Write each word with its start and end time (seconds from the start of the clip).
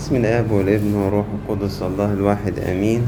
بسم 0.00 0.16
الآب 0.16 0.50
والابن 0.50 0.94
والروح 0.94 1.26
القدس 1.28 1.82
الله 1.82 2.12
الواحد 2.12 2.58
آمين. 2.58 3.02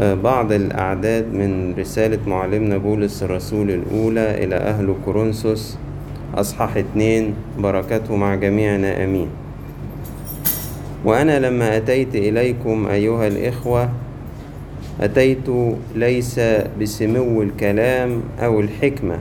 آه، 0.00 0.14
بعض 0.14 0.52
الأعداد 0.52 1.34
من 1.34 1.74
رسالة 1.78 2.18
معلمنا 2.26 2.76
بولس 2.76 3.22
الرسول 3.22 3.70
الأولى 3.70 4.44
إلى 4.44 4.54
أهل 4.56 4.94
كورنثوس 5.04 5.76
أصحاح 6.34 6.76
اتنين 6.76 7.34
بركاته 7.58 8.16
مع 8.16 8.34
جميعنا 8.34 9.04
آمين. 9.04 9.28
وأنا 11.04 11.40
لما 11.40 11.76
أتيت 11.76 12.14
إليكم 12.14 12.86
أيها 12.86 13.26
الإخوة 13.26 13.88
أتيت 15.00 15.48
ليس 15.94 16.40
بسمو 16.80 17.42
الكلام 17.42 18.20
أو 18.40 18.60
الحكمة 18.60 19.18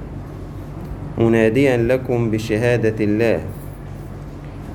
مناديا 1.18 1.78
لكم 1.78 2.32
بشهادة 2.32 2.96
الله. 3.04 3.40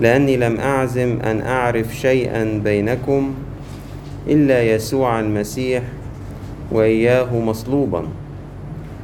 لأني 0.00 0.36
لم 0.36 0.60
أعزم 0.60 1.18
أن 1.24 1.40
أعرف 1.40 1.94
شيئا 1.94 2.60
بينكم 2.64 3.34
إلا 4.28 4.62
يسوع 4.62 5.20
المسيح 5.20 5.82
وإياه 6.72 7.38
مصلوبا. 7.38 8.02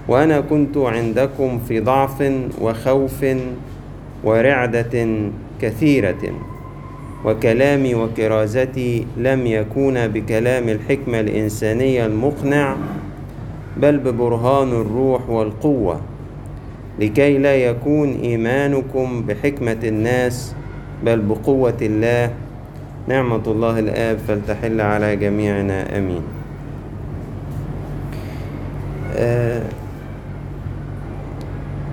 وأنا 0.09 0.41
كنت 0.41 0.77
عندكم 0.77 1.59
في 1.69 1.81
ضعف 1.81 2.33
وخوف 2.61 3.27
ورعدة 4.25 5.07
كثيرة 5.63 6.33
وكلامي 7.25 7.95
وكرازتي 7.95 9.07
لم 9.17 9.47
يكون 9.47 10.09
بكلام 10.09 10.69
الحكمة 10.69 11.21
الإنسانية 11.21 12.07
المقنع 12.07 12.77
بل 13.77 13.99
ببرهان 13.99 14.69
الروح 14.69 15.31
والقوة 15.31 16.01
لكي 17.01 17.39
لا 17.39 17.57
يكون 17.57 18.21
إيمانكم 18.23 19.23
بحكمة 19.23 19.79
الناس 19.85 20.55
بل 21.05 21.19
بقوة 21.21 21.77
الله 21.83 22.31
نعمة 23.09 23.43
الله 23.47 23.79
الآب 23.79 24.19
فلتحل 24.19 24.81
على 24.81 25.17
جميعنا 25.17 25.99
آمين. 25.99 26.23
آه 29.17 29.63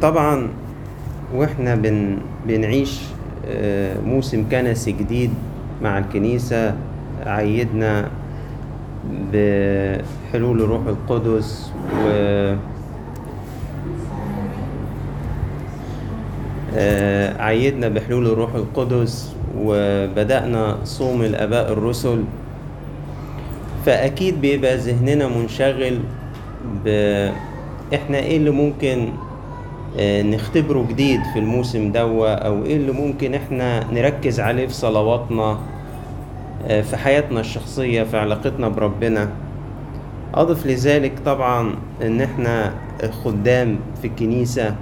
طبعا 0.01 0.47
وإحنا 1.35 1.75
بن 1.75 2.17
بنعيش 2.47 3.01
آه 3.47 3.99
موسم 4.05 4.45
كنسي 4.51 4.91
جديد 4.91 5.31
مع 5.83 5.97
الكنيسة 5.97 6.75
عيدنا 7.25 8.09
بحلول 9.33 10.61
الروح 10.61 10.81
القدس 10.87 11.71
و 12.05 12.09
عيدنا 17.39 17.87
بحلول 17.89 18.25
الروح 18.27 18.55
القدس 18.55 19.35
وبدأنا 19.57 20.77
صوم 20.83 21.21
الآباء 21.21 21.71
الرسل. 21.71 22.23
فأكيد 23.85 24.41
بيبقى 24.41 24.77
ذهننا 24.77 25.27
منشغل 25.27 25.99
ب 26.85 26.87
إحنا 27.93 28.17
إيه 28.17 28.37
اللي 28.37 28.49
ممكن 28.49 29.09
آه، 29.99 30.21
نختبره 30.21 30.85
جديد 30.89 31.19
في 31.33 31.39
الموسم 31.39 31.91
دوا 31.91 32.33
أو 32.47 32.65
إيه 32.65 32.75
اللي 32.75 32.91
ممكن 32.91 33.33
إحنا 33.33 33.83
نركز 33.93 34.39
عليه 34.39 34.67
في 34.67 34.73
صلواتنا 34.73 35.57
آه، 36.67 36.81
في 36.81 36.97
حياتنا 36.97 37.39
الشخصية 37.39 38.03
في 38.03 38.17
علاقتنا 38.17 38.67
بربنا؟ 38.69 39.29
أضف 40.33 40.65
لذلك 40.65 41.13
طبعا 41.25 41.75
إن 42.01 42.21
إحنا 42.21 42.73
خدام 43.23 43.79
في 44.01 44.07
الكنيسة 44.07 44.75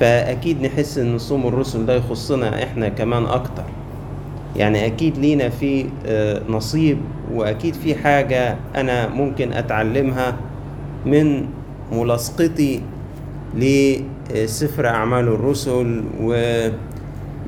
فأكيد 0.00 0.62
نحس 0.62 0.98
إن 0.98 1.18
صوم 1.18 1.46
الرسل 1.46 1.86
ده 1.86 1.94
يخصنا 1.94 2.62
إحنا 2.64 2.88
كمان 2.88 3.24
أكتر. 3.24 3.62
يعني 4.56 4.86
أكيد 4.86 5.18
لينا 5.18 5.48
في 5.48 5.86
آه، 6.06 6.42
نصيب 6.48 6.98
وأكيد 7.34 7.74
في 7.74 7.94
حاجة 7.94 8.56
أنا 8.76 9.08
ممكن 9.08 9.52
أتعلمها 9.52 10.36
من 11.06 11.44
ملاصقتي 11.92 12.80
لسفر 13.56 14.86
أعمال 14.88 15.28
الرسل 15.28 16.04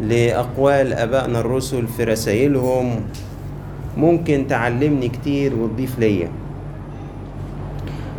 ولأقوال 0.01 0.93
أبائنا 0.93 1.41
الرسل 1.41 1.87
في 1.87 2.05
رسائلهم. 2.05 2.91
ممكن 3.97 4.47
تعلمني 4.49 5.09
كتير 5.09 5.55
وتضيف 5.57 5.99
ليا. 5.99 6.29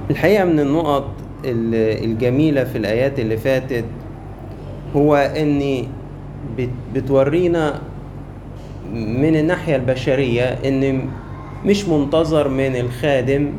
الحقيقة 0.10 0.44
من 0.46 0.60
النقط 0.60 1.06
ال- 1.46 2.04
الجميلة 2.06 2.64
في 2.64 2.78
الآيات 2.78 3.20
اللي 3.20 3.38
فاتت 3.38 3.86
هو 4.96 5.16
ان 5.16 5.84
بت- 6.58 6.70
بتورينا 6.96 7.82
من 8.94 9.36
الناحية 9.36 9.76
البشرية 9.76 10.44
ان 10.44 11.02
مش 11.66 11.88
منتظر 11.88 12.48
من 12.48 12.76
الخادم 12.76 13.50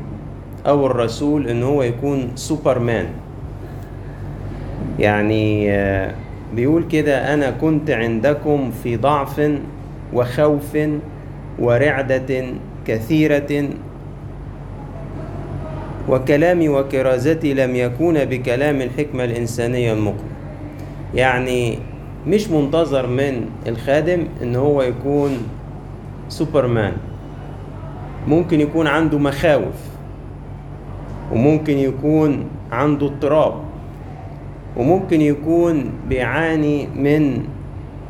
أو 0.67 0.87
الرسول 0.87 1.49
ان 1.49 1.63
هو 1.63 1.83
يكون 1.83 2.29
سوبرمان. 2.35 3.07
يعني 4.99 5.73
آه، 5.73 6.15
بيقول 6.55 6.85
كده 6.89 7.35
أنا 7.35 7.51
كنت 7.51 7.91
عندكم 7.91 8.71
في 8.83 8.97
ضعف 8.97 9.51
وخوف 10.13 10.79
ورعدة 11.59 12.45
كثيرة 12.87 13.69
وكلامي 16.09 16.69
وكرازتي 16.69 17.55
لم 17.55 17.77
يكون 17.77 18.25
بكلام 18.25 18.81
الحكمة 18.83 19.25
الإنسانية 19.25 19.93
المقنع 19.93 20.36
يعني 21.17 21.79
مش 22.27 22.51
منتظر 22.51 23.07
من 23.07 23.47
الخادم 23.67 24.25
إن 24.43 24.57
هو 24.57 24.83
يكون 24.83 25.31
سوبرمان. 26.29 26.93
ممكن 28.29 28.61
يكون 28.61 28.87
عنده 28.87 29.19
مخاوف 29.19 29.75
وممكن 31.33 31.79
يكون 31.79 32.45
عنده 32.73 33.07
اضطراب 33.07 33.55
وممكن 34.77 35.21
يكون 35.21 35.91
بيعاني 36.09 36.87
من 36.87 37.45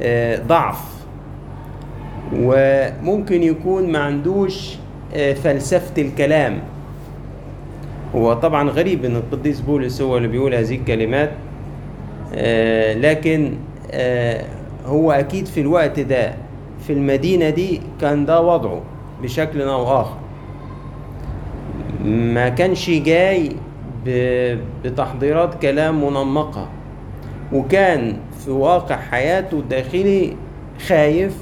آه، 0.03 0.43
ضعف 0.47 0.97
وممكن 2.35 3.43
يكون 3.43 3.93
ما 3.93 3.99
عندوش 3.99 4.77
آه، 5.15 5.33
فلسفة 5.33 6.03
الكلام. 6.03 6.59
هو 8.15 8.33
طبعا 8.35 8.71
غريب 8.71 9.05
إن 9.05 9.17
القديس 9.17 9.61
بولس 9.61 10.03
هو 10.03 10.17
اللي 10.17 10.29
بيقول 10.29 10.55
هذه 10.55 10.75
الكلمات. 10.75 11.31
لكن 12.95 13.53
آه، 13.91 14.45
هو 14.87 15.13
أكيد 15.13 15.47
في 15.47 15.61
الوقت 15.61 16.01
ده 16.01 16.35
في 16.87 16.93
المدينة 16.93 17.51
دي 17.51 17.81
كان 18.01 18.27
ده 18.27 18.41
وضعه 18.41 18.83
بشكل 19.23 19.63
أو 19.63 20.01
اخر 20.01 20.17
ما 22.05 22.49
كانش 22.49 22.91
جاي 22.91 23.53
بتحضيرات 24.85 25.55
كلام 25.63 26.05
منمقة. 26.05 26.69
وكان 27.53 28.17
في 28.45 28.51
واقع 28.51 28.97
حياته 28.97 29.59
الداخلي 29.59 30.37
خايف 30.87 31.37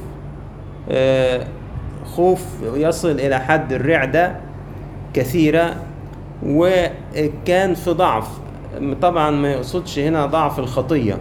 آه، 0.91 1.47
خوف 2.07 2.45
يصل 2.75 3.11
إلى 3.11 3.39
حد 3.41 3.73
الرعدة 3.73 4.37
كثيرة 5.15 5.77
وكان 6.47 7.75
في 7.75 7.91
ضعف. 7.91 8.29
طبعا 9.03 9.31
ما 9.31 9.53
يقصدش 9.53 9.99
هنا 9.99 10.27
ضعف 10.27 10.59
الخطية 10.59 11.19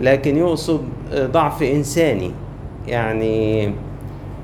لكن 0.00 0.36
يقصد 0.36 0.80
ضعف 1.14 1.62
إنساني. 1.62 2.30
يعني 2.86 3.72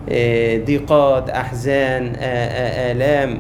آه، 0.08 0.58
ضيقات 0.64 1.30
أحزان 1.30 2.06
آه، 2.06 2.20
آه، 2.20 2.92
آلام. 2.92 3.38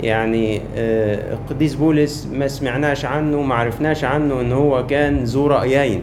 يعني 0.00 0.60
آه، 0.76 1.34
القديس 1.34 1.74
بولس 1.74 2.28
ما 2.32 2.48
سمعناش 2.48 3.04
عنه 3.04 3.42
ما 3.42 3.54
عرفناش 3.54 4.04
عنه 4.04 4.40
إن 4.40 4.52
هو 4.52 4.86
كان 4.86 5.24
ذو 5.24 5.46
رأيين 5.46 6.02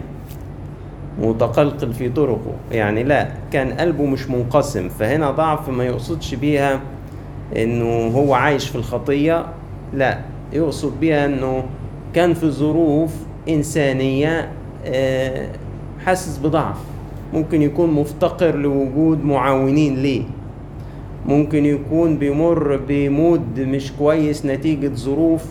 متقلقل 1.22 1.94
في 1.94 2.10
طرقه. 2.10 2.54
يعني 2.72 3.04
لا 3.04 3.28
كان 3.52 3.72
قلبه 3.74 4.06
مش 4.06 4.30
منقسم. 4.30 4.90
فهنا 4.90 5.32
ضعف 5.32 5.70
ما 5.70 5.86
يقصدش 5.86 6.36
بيها 6.36 6.80
إنه 7.58 8.08
هو 8.08 8.34
عايش 8.34 8.70
في 8.70 8.76
الخطية 8.76 9.46
لا 9.94 10.20
يقصد 10.54 11.00
بيها 11.00 11.26
إنه 11.26 11.64
كان 12.14 12.34
في 12.34 12.50
ظروف 12.50 13.12
إنسانية 13.50 14.52
آه، 14.86 15.48
حاسس 16.06 16.38
بضعف. 16.38 16.78
ممكن 17.34 17.62
يكون 17.62 17.90
مفتقر 17.92 18.56
لوجود 18.56 19.26
معاونين 19.26 19.96
ليه. 19.96 20.24
ممكن 21.26 21.66
يكون 21.66 22.18
بيمر 22.18 22.80
بمود 22.88 23.60
مش 23.60 23.92
كويس 23.92 24.46
نتيجة 24.46 24.96
ظروف 24.96 25.46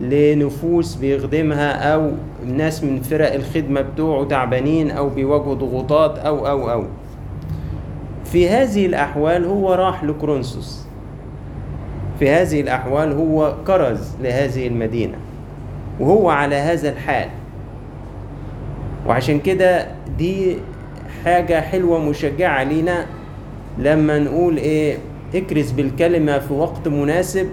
لنفوس 0.00 0.94
بيخدمها 0.94 1.94
أو 1.94 2.10
ناس 2.46 2.84
من 2.84 3.00
فرق 3.00 3.34
الخدمة 3.34 3.80
بتوعه 3.80 4.24
تعبانين 4.24 4.90
أو 4.90 5.08
بيواجهوا 5.08 5.54
ضغوطات 5.54 6.18
أو 6.18 6.46
أو 6.46 6.70
أو. 6.70 6.84
في 8.24 8.48
هذه 8.48 8.86
الأحوال 8.86 9.44
هو 9.44 9.74
راح 9.74 10.04
لكرونسوس. 10.04 10.86
في 12.18 12.30
هذه 12.30 12.60
الأحوال 12.60 13.12
هو 13.12 13.54
كرز 13.66 14.16
لهذه 14.22 14.66
المدينة. 14.66 15.14
وهو 16.02 16.30
على 16.30 16.56
هذا 16.56 16.88
الحال. 16.92 17.28
وعشان 19.06 19.40
كده 19.40 19.86
دي 20.18 20.56
حاجة 21.24 21.60
حلوة 21.60 21.98
مشجعة 21.98 22.62
لينا 22.62 23.06
لما 23.78 24.18
نقول 24.18 24.56
إيه 24.56 24.98
اكرز 25.34 25.70
بالكلمة 25.70 26.38
في 26.38 26.52
وقت 26.52 26.88
مناسب 26.88 27.48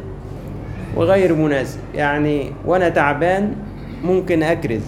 وغير 0.96 1.36
مناسب. 1.36 1.80
يعني 1.96 2.52
وأنا 2.66 2.90
تعبان 2.90 3.56
ممكن 4.04 4.44
أكرز 4.44 4.86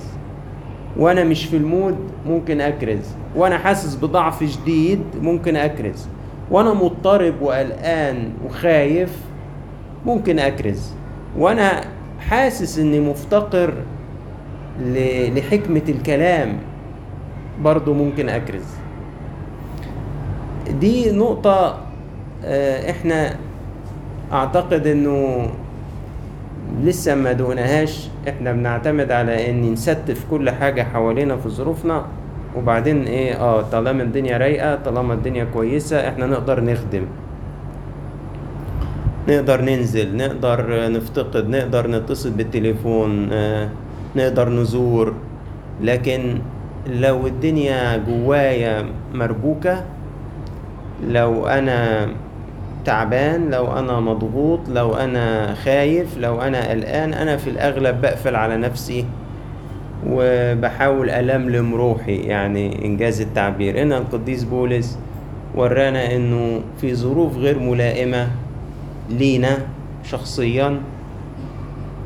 وأنا 0.97 1.23
مش 1.23 1.45
في 1.45 1.57
ال 1.57 1.65
mood 1.65 1.97
ممكن 2.25 2.61
أكرز 2.61 3.15
وأنا 3.35 3.57
حاسس 3.57 3.95
بضعف 3.95 4.43
شديد 4.43 5.01
ممكن 5.21 5.55
أكرز 5.55 6.07
وأنا 6.51 6.73
مضطرب 6.73 7.41
وقلقان 7.41 8.31
وخايف 8.45 9.17
ممكن 10.05 10.39
أكرز 10.39 10.91
وأنا 11.37 11.81
حاسس 12.29 12.79
إني 12.79 12.99
مفتقر 12.99 13.73
لحكمة 15.35 15.81
الكلام 15.89 16.57
برضو 17.61 17.93
ممكن 17.93 18.29
أكرز. 18.29 18.65
دي 20.79 21.11
نقطة 21.11 21.77
آه، 22.45 22.91
إحنا 22.91 23.35
أعتقد 24.33 24.87
إنه 24.87 25.47
لسه 26.83 27.15
ما 27.15 27.31
دوناهاش. 27.31 28.09
إحنا 28.29 28.51
بنعتمد 28.51 29.11
على 29.11 29.49
ان 29.49 29.71
نستف 29.71 30.25
كل 30.31 30.49
حاجة 30.49 30.83
حوالينا 30.83 31.37
في 31.37 31.49
ظروفنا 31.49 32.05
وبعدين 32.57 33.03
إيه 33.03 33.35
آه 33.35 33.61
طالما 33.61 34.03
الدنيا 34.03 34.37
رايقة 34.37 34.75
طالما 34.75 35.13
الدنيا 35.13 35.43
كويسة 35.53 36.09
إحنا 36.09 36.25
نقدر 36.25 36.63
نخدم. 36.63 37.05
نقدر 39.27 39.61
ننزل 39.61 40.17
نقدر 40.17 40.89
نفتقد 40.91 41.49
نقدر 41.49 41.87
نتصل 41.87 42.29
بالتليفون 42.31 43.29
آه، 43.31 43.69
نقدر 44.15 44.49
نزور. 44.49 45.13
لكن 45.81 46.39
لو 46.87 47.27
الدنيا 47.27 47.97
جوايا 47.97 48.85
مربوكة 49.13 49.83
لو 51.07 51.45
أنا 51.47 52.09
تعبان 52.85 53.49
لو 53.49 53.67
أنا 53.67 53.99
مضغوط 53.99 54.59
لو 54.69 54.93
أنا 54.93 55.53
خايف 55.53 56.17
لو 56.17 56.41
أنا 56.41 56.69
قلقان 56.69 57.13
أنا 57.13 57.37
في 57.37 57.49
الأغلب 57.49 58.01
بقفل 58.01 58.35
على 58.35 58.57
نفسي 58.57 59.05
وبحاول 60.07 61.09
ألملم 61.09 61.75
روحي. 61.75 62.15
يعني 62.15 62.85
إنجاز 62.85 63.21
التعبير. 63.21 63.81
هنا 63.83 63.97
القديس 63.97 64.43
بولس 64.43 64.99
ورانا 65.55 66.15
إنه 66.15 66.61
في 66.81 66.95
ظروف 66.95 67.37
غير 67.37 67.59
ملائمة 67.59 68.27
لينا 69.11 69.57
شخصيا. 70.03 70.81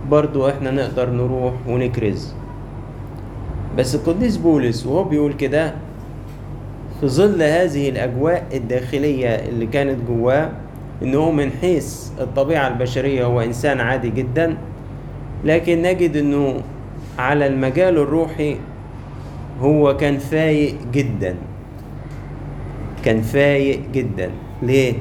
برضو 0.10 0.50
إحنا 0.50 0.72
نقدر 0.72 1.10
نروح 1.10 1.54
ونكرز. 1.68 2.34
بس 3.78 3.96
القديس 3.96 4.38
بولس 4.38 4.86
وهو 4.86 5.04
بيقول 5.04 5.34
كده 5.34 5.74
في 7.00 7.08
ظل 7.08 7.42
هذه 7.44 7.90
الأجواء 7.90 8.48
الداخلية 8.54 9.28
اللي 9.28 9.66
كانت 9.66 9.98
جواه 10.08 10.52
إنه 11.02 11.32
من 11.32 11.52
حيث 11.62 12.10
الطبيعة 12.20 12.68
البشرية 12.68 13.26
هو 13.26 13.42
إنسان 13.42 13.80
عادي 13.80 14.10
جدا 14.10 14.58
لكن 15.44 15.82
نجد 15.82 16.18
إنه 16.18 16.62
على 17.20 17.48
المجال 17.48 17.98
الروحي 17.98 18.58
هو 19.62 19.98
كان 19.98 20.18
فايق 20.18 20.76
جدا. 20.92 21.36
كان 23.06 23.22
فايق 23.22 23.80
جدا. 23.94 24.30
ليه؟ 24.62 24.94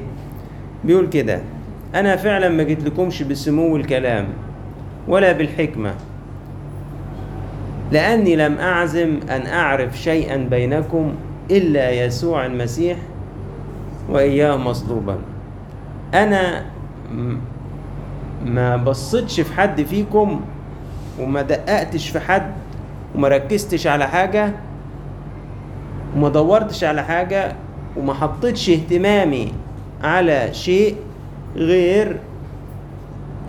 بيقول 0.83 1.09
كده 1.09 1.41
أنا 1.95 2.15
فعلا 2.15 2.49
ما 2.49 2.63
جيت 2.63 2.83
لكمش 2.83 3.23
بسمو 3.23 3.75
الكلام 3.77 4.27
ولا 5.07 5.31
بالحكمة. 5.31 5.93
لأني 7.91 8.35
لم 8.35 8.57
أعزم 8.57 9.19
أن 9.29 9.47
أعرف 9.47 9.97
شيئا 10.01 10.37
بينكم 10.37 11.13
إلا 11.51 11.91
يسوع 12.05 12.45
المسيح 12.45 12.97
وإياه 14.09 14.57
مصلوبا. 14.57 15.17
أنا 16.13 16.65
م- 17.11 17.37
ما 18.45 18.77
بصيتش 18.77 19.39
في 19.41 19.53
حد 19.53 19.81
فيكم 19.81 20.41
وما 21.19 21.41
دققتش 21.41 22.09
في 22.09 22.19
حد 22.19 22.51
وما 23.15 23.27
ركزتش 23.27 23.87
على 23.87 24.07
حاجة 24.07 24.51
وما 26.15 26.29
دورتش 26.29 26.83
على 26.83 27.03
حاجة 27.03 27.55
وما 27.97 28.13
حطيتش 28.13 28.69
اهتمامي 28.69 29.53
على 30.03 30.53
شيء 30.53 30.95
غير 31.55 32.19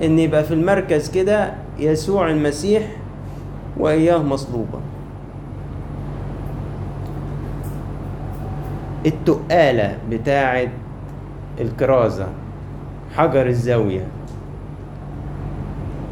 إن 0.02 0.18
يبقى 0.18 0.44
في 0.44 0.54
المركز 0.54 1.10
كده 1.10 1.54
يسوع 1.78 2.30
المسيح 2.30 2.82
وإياه 3.76 4.18
مصلوبا 4.22 4.80
التقالة 9.06 9.98
بتاعة 10.10 10.68
الكرازة 11.60 12.26
حجر 13.16 13.46
الزاوية 13.46 14.06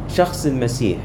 شخص 0.08 0.46
المسيح 0.46 0.98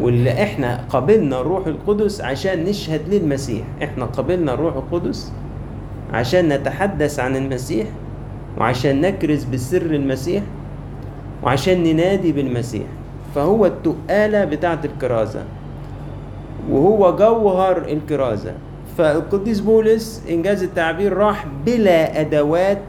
واللي 0.00 0.42
إحنا 0.42 0.84
قبلنا 0.90 1.40
الروح 1.40 1.66
القدس 1.66 2.20
عشان 2.20 2.64
نشهد 2.64 3.00
للمسيح. 3.14 3.64
إحنا 3.82 4.04
قبلنا 4.04 4.54
الروح 4.54 4.74
القدس 4.76 5.32
عشان 6.12 6.48
نتحدث 6.48 7.20
عن 7.20 7.36
المسيح 7.36 7.86
وعشان 8.58 9.00
نكرز 9.00 9.44
بسر 9.44 9.82
المسيح 9.82 10.42
وعشان 11.42 11.82
ننادي 11.82 12.32
بالمسيح. 12.32 12.86
فهو 13.34 13.66
التقالة 13.66 14.44
بتاعت 14.44 14.84
الكرازة 14.84 15.44
وهو 16.70 17.16
جوهر 17.16 17.76
الكرازة. 17.76 18.52
فالقديس 18.98 19.60
بولس 19.60 20.22
إنجاز 20.30 20.62
التعبير 20.62 21.12
راح 21.12 21.46
بلا 21.66 22.20
أدوات 22.20 22.82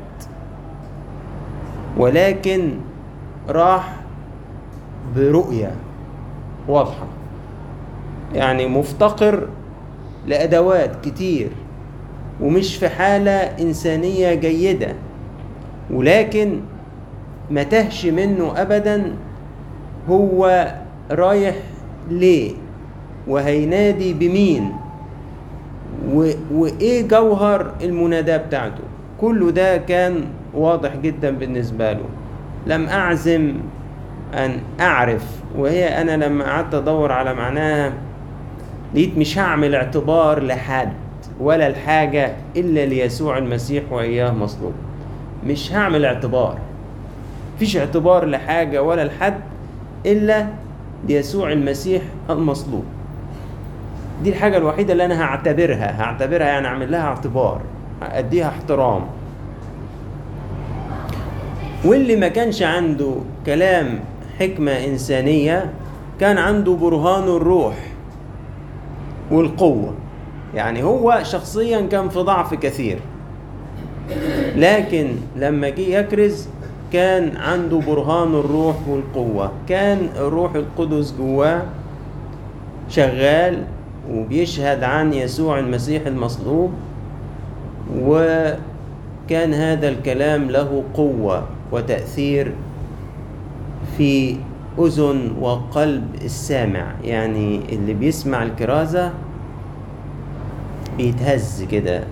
ولكن 1.97 2.71
راح 3.49 3.95
برؤية 5.15 5.71
واضحة. 6.67 7.07
يعني 8.33 8.67
مفتقر 8.67 9.47
لأدوات 10.27 11.05
كتير 11.05 11.49
ومش 12.41 12.75
في 12.75 12.89
حالة 12.89 13.31
إنسانية 13.31 14.33
جيدة. 14.33 14.93
ولكن 15.93 16.59
ما 17.51 17.63
تهش 17.63 18.05
منه 18.05 18.53
أبدا 18.61 19.11
هو 20.09 20.67
رايح 21.11 21.55
ليه؟ 22.09 22.51
وهينادي 23.27 24.13
بمين؟ 24.13 24.71
و... 26.13 26.29
وإيه 26.53 27.07
جوهر 27.07 27.71
المناداة 27.81 28.37
بتاعته؟ 28.37 28.83
كله 29.21 29.51
ده 29.51 29.77
كان 29.77 30.25
واضح 30.53 30.95
جدا 30.95 31.29
بالنسبة 31.31 31.93
له. 31.93 32.05
لم 32.67 32.85
أعزم 32.85 33.53
أن 34.33 34.57
أعرف 34.79 35.25
وهي 35.57 36.01
أنا 36.01 36.25
لما 36.25 36.43
قعدت 36.45 36.73
أدور 36.73 37.11
على 37.11 37.33
معناها 37.33 37.93
لقيت 38.93 39.17
مش 39.17 39.37
هعمل 39.39 39.75
اعتبار 39.75 40.43
لحد 40.43 40.93
ولا 41.39 41.67
الحاجة 41.67 42.33
إلا 42.55 42.85
ليسوع 42.85 43.37
المسيح 43.37 43.83
وإياه 43.91 44.31
مصلوب. 44.31 44.73
مش 45.45 45.73
هعمل 45.73 46.05
اعتبار. 46.05 46.57
فيش 47.59 47.77
اعتبار 47.77 48.25
لحاجة 48.25 48.83
ولا 48.83 49.05
لحد 49.05 49.39
إلا 50.05 50.47
ليسوع 51.07 51.51
المسيح 51.51 52.01
المصلوب. 52.29 52.83
دي 54.23 54.29
الحاجة 54.29 54.57
الوحيدة 54.57 54.93
اللي 54.93 55.05
أنا 55.05 55.23
هعتبرها 55.23 56.01
هعتبرها 56.01 56.47
يعني 56.47 56.67
أعمل 56.67 56.91
لها 56.91 57.01
اعتبار 57.01 57.61
أديها 58.01 58.47
احترام. 58.49 59.01
واللي 61.85 62.15
ما 62.15 62.27
كانش 62.27 62.61
عنده 62.61 63.15
كلام 63.45 63.99
حكمة 64.39 64.71
إنسانية 64.71 65.73
كان 66.19 66.37
عنده 66.37 66.73
برهان 66.73 67.23
الروح 67.23 67.75
والقوة. 69.31 69.93
يعني 70.55 70.83
هو 70.83 71.19
شخصيا 71.23 71.81
كان 71.81 72.09
في 72.09 72.19
ضعف 72.19 72.53
كثير. 72.53 72.99
لكن 74.55 75.07
لما 75.35 75.69
جه 75.69 75.81
يكرز 75.81 76.47
كان 76.93 77.37
عنده 77.37 77.77
برهان 77.77 78.35
الروح 78.35 78.75
والقوة. 78.87 79.51
كان 79.69 79.97
الروح 80.15 80.55
القدس 80.55 81.13
جواه 81.17 81.61
شغال 82.89 83.63
وبيشهد 84.11 84.83
عن 84.83 85.13
يسوع 85.13 85.59
المسيح 85.59 86.07
المصلوب 86.07 86.71
وكان 88.01 89.53
هذا 89.53 89.89
الكلام 89.89 90.49
له 90.51 90.83
قوة 90.93 91.43
وتأثير 91.71 92.51
في 93.97 94.35
أذن 94.79 95.31
وقلب 95.41 96.03
السامع. 96.25 96.85
يعني 97.03 97.61
اللي 97.69 97.93
بيسمع 97.93 98.43
الكرازة 98.43 99.11
بيتهز 100.97 101.63
كده. 101.71 102.03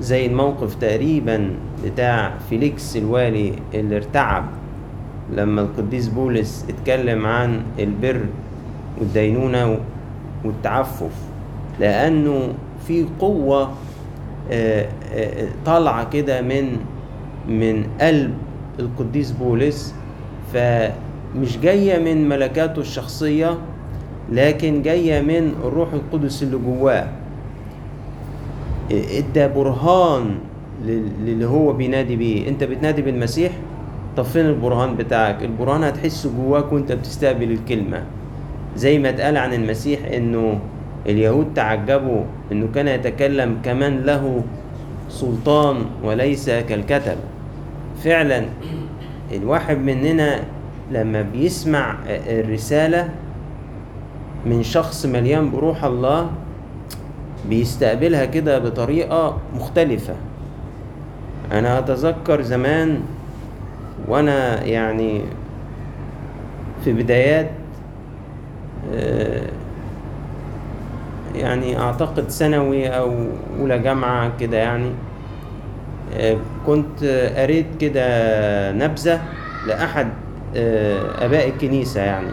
زي 0.00 0.26
الموقف 0.26 0.74
تقريبا 0.74 1.50
بتاع 1.84 2.32
فيليكس 2.48 2.96
الوالي 2.96 3.52
اللي 3.74 3.96
ارتعب 3.96 4.44
لما 5.36 5.60
القديس 5.60 6.08
بولس 6.08 6.66
اتكلم 6.68 7.26
عن 7.26 7.62
البر 7.78 8.20
والدينونة 8.98 9.78
والتعفف. 10.44 11.12
لأنه 11.80 12.48
في 12.86 13.06
قوة 13.20 13.70
آه، 14.50 14.88
آه، 15.12 15.48
طالعة 15.66 16.10
كده 16.10 16.42
من 16.42 16.76
من 17.48 17.86
قلب 18.00 18.34
القديس 18.78 19.30
بولس. 19.30 19.94
فمش 20.52 21.58
جاية 21.62 21.98
من 22.14 22.28
ملكاته 22.28 22.80
الشخصية 22.80 23.58
لكن 24.32 24.82
جاية 24.82 25.20
من 25.20 25.54
الروح 25.64 25.92
القدس 25.92 26.42
اللي 26.42 26.56
جواه. 26.56 27.08
ادى 28.92 29.48
برهان 29.48 30.38
لل- 30.84 31.12
للي 31.24 31.46
هو 31.46 31.72
بينادي 31.72 32.16
بيه. 32.16 32.48
انت 32.48 32.64
بتنادي 32.64 33.02
بالمسيح؟ 33.02 33.52
طب 34.16 34.24
فين 34.24 34.46
البرهان 34.46 34.96
بتاعك؟ 34.96 35.42
البرهان 35.42 35.84
هتحسه 35.84 36.30
جواك 36.36 36.72
وانت 36.72 36.92
بتستقبل 36.92 37.50
الكلمة. 37.50 38.02
زي 38.76 38.98
ما 38.98 39.08
اتقال 39.08 39.36
عن 39.36 39.52
المسيح 39.54 40.00
انه 40.14 40.58
اليهود 41.06 41.46
تعجبوا 41.54 42.22
انه 42.52 42.68
كان 42.74 42.88
يتكلم 42.88 43.56
كمان 43.64 43.98
له 44.00 44.42
سلطان 45.08 45.76
وليس 46.04 46.50
كالكتب. 46.50 47.16
فعلا 48.04 48.44
الواحد 49.32 49.78
مننا 49.78 50.40
لما 50.92 51.22
بيسمع 51.22 51.94
الرسالة 52.08 53.08
من 54.46 54.62
شخص 54.62 55.06
مليان 55.06 55.50
بروح 55.50 55.84
الله 55.84 56.30
بيستقبلها 57.48 58.24
كده 58.24 58.58
بطريقة 58.58 59.38
مختلفة. 59.56 60.14
أنا 61.52 61.78
أتذكر 61.78 62.42
زمان 62.42 63.00
وأنا 64.08 64.64
يعني 64.64 65.22
في 66.84 66.92
بدايات 66.92 67.50
آه، 68.94 69.42
يعني 71.34 71.78
أعتقد 71.78 72.30
ثانوي 72.30 72.88
أو 72.88 73.12
أولى 73.60 73.78
جامعة 73.78 74.32
كده 74.40 74.56
يعني 74.56 74.90
آه، 76.14 76.36
كنت 76.66 77.04
قريت 77.36 77.66
كده 77.80 78.72
نبذة 78.72 79.20
لأحد 79.66 80.08
آه، 80.56 81.24
آباء 81.26 81.48
الكنيسة 81.48 82.00
يعني 82.00 82.30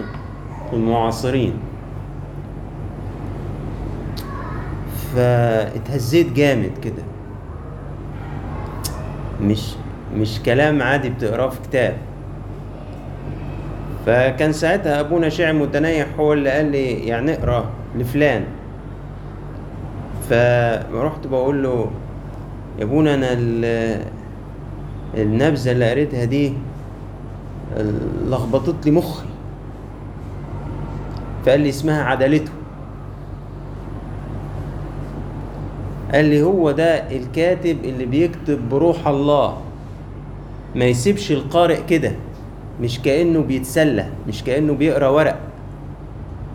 المعاصرين. 0.74 1.54
فاتهزيت 5.16 6.34
جامد 6.34 6.72
كده. 6.84 7.04
مش 9.42 9.74
مش 10.16 10.40
كلام 10.46 10.82
عادي 10.82 11.10
بتقراه 11.10 11.50
في 11.50 11.60
كتاب. 11.62 11.98
فكان 14.06 14.52
ساعتها 14.52 15.00
أبونا 15.00 15.30
شاعر 15.30 15.54
متنيح 15.54 16.08
هو 16.20 16.34
اللي 16.34 16.50
قال 16.50 16.66
لي 16.72 16.94
يعني 17.08 17.34
اقرا 17.34 17.70
لفلان. 17.96 18.44
فرحت 20.30 21.28
بقول 21.28 21.64
له 21.64 21.92
يا 22.80 22.84
أبونا 22.84 23.14
أنا 23.14 23.28
ال- 23.32 24.06
النبذة 25.18 25.72
اللي 25.72 25.90
قريتها 25.92 26.26
دي 26.26 26.54
لخبطت 28.28 28.86
لي 28.86 28.92
مخي. 28.92 29.26
فقال 31.46 31.60
لي 31.62 31.70
اسمها 31.70 32.04
عدالته 32.04 32.52
قال 36.14 36.26
لي 36.26 36.42
هو 36.44 36.72
ده 36.72 37.12
الكاتب 37.12 37.78
اللي 37.84 38.06
بيكتب 38.06 38.70
بروح 38.70 39.08
الله. 39.08 39.58
ما 40.76 40.86
يسيبش 40.86 41.32
القارئ 41.32 41.84
كده 41.90 42.12
مش 42.82 43.00
كأنه 43.00 43.40
بيتسلى 43.42 44.06
مش 44.28 44.44
كأنه 44.44 44.74
بيقرأ 44.74 45.08
ورق. 45.08 45.38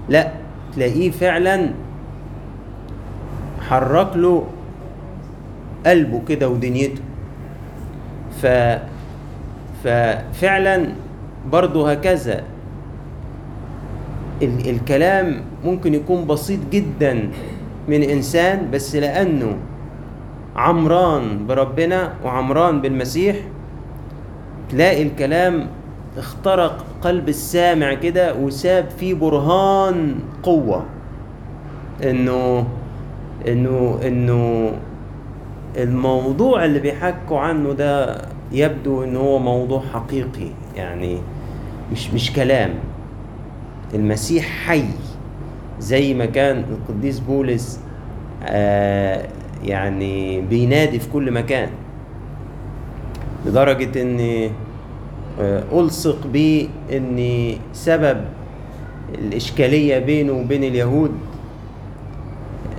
لا 0.09 0.33
تلاقيه 0.75 1.11
فعلا 1.11 1.71
حرك 3.61 4.17
له 4.17 4.47
قلبه 5.87 6.21
كده 6.29 6.49
ودنيته. 6.49 7.03
ف 8.43 8.47
ففعلا 9.85 10.89
برضه 11.53 11.91
هكذا. 11.91 12.43
ال- 14.43 14.71
الكلام 14.71 15.41
ممكن 15.65 15.95
يكون 15.95 16.27
بسيط 16.27 16.61
جدا. 16.73 17.29
من 17.89 18.03
إنسان 18.03 18.71
بس 18.71 18.97
لأنه 18.97 19.57
عمران 20.57 21.47
بربنا 21.47 22.13
وعمران 22.25 22.81
بالمسيح 22.81 23.37
تلاقي 24.71 25.03
الكلام 25.03 25.67
اخترق 26.19 26.85
قلب 27.03 27.29
السامع 27.29 27.95
كده 27.95 28.35
وساب 28.35 28.91
فيه 28.91 29.15
برهان 29.15 30.15
قوة. 30.43 30.85
إنه 32.05 32.67
إنه 33.49 33.99
إنه 34.07 34.73
الموضوع 35.77 36.65
اللي 36.65 36.79
بيحكوا 36.79 37.39
عنه 37.39 37.73
ده 37.73 38.23
يبدو 38.53 39.05
إنه 39.05 39.19
هو 39.19 39.39
موضوع 39.39 39.83
حقيقي 39.93 40.49
يعني 40.77 41.19
مش 41.93 42.11
مش 42.11 42.33
كلام. 42.33 42.71
المسيح 43.95 44.45
حي. 44.67 44.85
زي 45.83 46.15
ما 46.15 46.27
كان 46.27 46.65
القديس 46.71 47.19
بولس 47.19 47.81
آه 48.45 49.27
يعني 49.65 50.41
بينادي 50.41 50.99
في 50.99 51.09
كل 51.13 51.31
مكان 51.31 51.69
لدرجة 53.47 54.03
إن 54.03 54.51
آه 55.41 55.63
ألصق 55.73 56.27
بيه 56.27 56.67
إن 56.93 57.53
سبب 57.73 58.21
الإشكالية 59.15 59.99
بينه 59.99 60.33
وبين 60.33 60.65
اليهود 60.65 61.13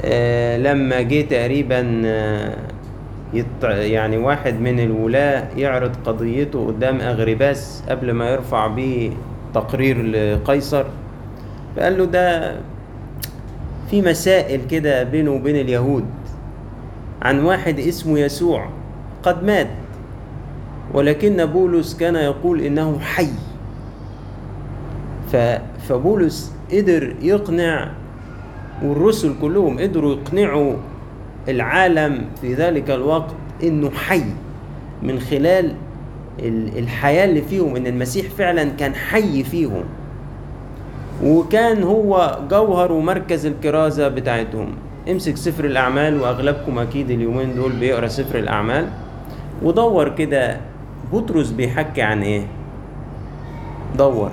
آه 0.06 0.58
لما 0.58 1.02
جه 1.02 1.22
تقريبا 1.22 2.02
آه 2.06 2.58
يط... 3.34 3.64
يعني 3.64 4.18
واحد 4.18 4.60
من 4.62 4.80
الولاة 4.80 5.48
يعرض 5.58 5.96
قضيته 6.06 6.68
قدام 6.68 7.02
أغرباس 7.02 7.84
قبل 7.90 8.12
ما 8.12 8.30
يرفع 8.30 8.68
بيه 8.68 9.12
تقرير 9.54 10.02
لقيصر 10.02 10.84
فقال 11.76 11.98
له 11.98 12.06
ده 12.06 12.56
في 13.90 14.02
مسائل 14.02 14.62
كده 14.72 15.04
بينه 15.04 15.32
وبين 15.32 15.56
اليهود 15.56 16.06
عن 17.22 17.40
واحد 17.44 17.80
اسمه 17.80 18.20
يسوع 18.20 18.70
قد 19.24 19.44
مات 19.44 19.68
ولكن 20.94 21.46
بولس 21.46 21.98
كان 21.98 22.16
يقول 22.16 22.62
إنه 22.62 23.00
حي. 23.00 23.28
فبولس 25.88 26.54
قدر 26.72 27.16
يقنع 27.22 27.92
والرسل 28.84 29.34
كلهم 29.42 29.80
قدروا 29.80 30.14
يقنعوا 30.16 30.74
العالم 31.48 32.26
في 32.42 32.54
ذلك 32.54 32.90
الوقت 32.92 33.32
إنه 33.64 33.90
حي 33.90 34.24
من 35.04 35.20
خلال 35.20 35.76
ال- 36.40 36.78
الحياة 36.78 37.26
اللي 37.26 37.42
فيهم 37.42 37.76
إن 37.76 37.88
المسيح 37.88 38.26
فعلا 38.30 38.64
كان 38.64 38.96
حي 38.96 39.44
فيهم 39.44 39.84
وكان 41.24 41.84
هو 41.84 42.40
جوهر 42.50 42.92
ومركز 42.92 43.46
الكرازة 43.46 44.08
بتاعتهم. 44.08 44.76
امسك 45.12 45.38
سفر 45.38 45.66
الأعمال 45.66 46.22
وأغلبكم 46.22 46.80
أكيد 46.80 47.10
اليومين 47.10 47.56
دول 47.56 47.72
بيقرأ 47.72 48.08
سفر 48.08 48.40
الأعمال. 48.40 48.88
ودور 49.64 50.10
كده 50.10 50.58
بطرس 51.14 51.52
بيحكي 51.52 52.02
عن 52.02 52.22
إيه؟ 52.22 52.46
دور. 53.98 54.32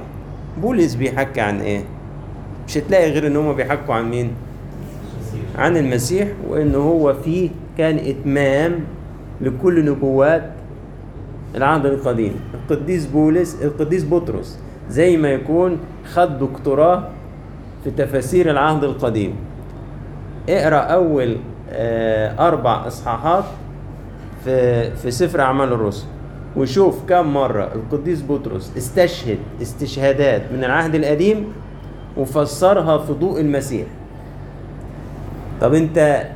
بولس 0.62 0.94
بيحكي 0.94 1.40
عن 1.40 1.60
إيه؟ 1.60 1.84
مش 2.68 2.78
هتلاقي 2.78 3.10
غير 3.10 3.26
إن 3.26 3.36
هما 3.36 3.52
بيحكوا 3.52 3.94
عن 3.94 4.10
مين؟ 4.10 4.30
عن 5.58 5.76
المسيح 5.76 6.28
وإن 6.48 6.74
هو 6.74 7.14
فيه 7.14 7.50
كان 7.78 7.98
إتمام 7.98 8.80
لكل 9.40 9.84
نبوات 9.84 10.50
العهد 11.54 11.86
القديم. 11.86 12.34
القديس 12.54 13.06
بولس 13.06 13.56
القديس 13.62 14.04
بطرس. 14.04 14.58
زي 14.90 15.16
ما 15.16 15.28
يكون 15.28 15.78
خد 16.12 16.38
دكتوراه 16.38 17.08
في 17.84 17.90
تفاسير 17.90 18.50
العهد 18.50 18.84
القديم. 18.84 19.34
اقرأ 20.48 20.76
أول 20.76 21.36
آه، 21.72 22.48
أربع 22.48 22.86
إصحاحات 22.86 23.44
في 24.44 24.90
في 24.96 25.10
سفر 25.10 25.40
أعمال 25.40 25.72
الرسل 25.72 26.06
وشوف 26.56 26.98
كم 27.08 27.34
مرة 27.34 27.70
القديس 27.74 28.22
بطرس 28.22 28.72
استشهد 28.76 29.38
استشهادات 29.62 30.42
من 30.52 30.64
العهد 30.64 30.94
القديم 30.94 31.52
وفسرها 32.16 32.98
في 32.98 33.12
ضوء 33.12 33.40
المسيح. 33.40 33.86
طب 35.60 35.74
انت 35.74 36.26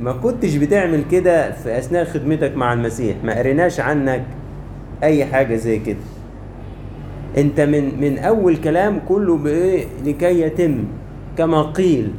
ما 0.00 0.12
كنتش 0.12 0.56
بتعمل 0.56 1.04
كده 1.10 1.52
في 1.52 1.78
أثناء 1.78 2.04
خدمتك 2.04 2.56
مع 2.56 2.72
المسيح؟ 2.72 3.16
ما 3.24 3.38
قريناش 3.38 3.80
عنك 3.80 4.22
أي 5.02 5.24
حاجة 5.24 5.56
زي 5.56 5.78
كده. 5.78 5.96
انت 7.38 7.60
من 7.60 8.00
من 8.00 8.18
اول 8.18 8.56
كلام 8.56 9.00
كله 9.08 9.36
بايه 9.36 9.84
لكي 10.04 10.40
يتم 10.40 10.84
كما 11.38 11.62
قيل. 11.62 12.10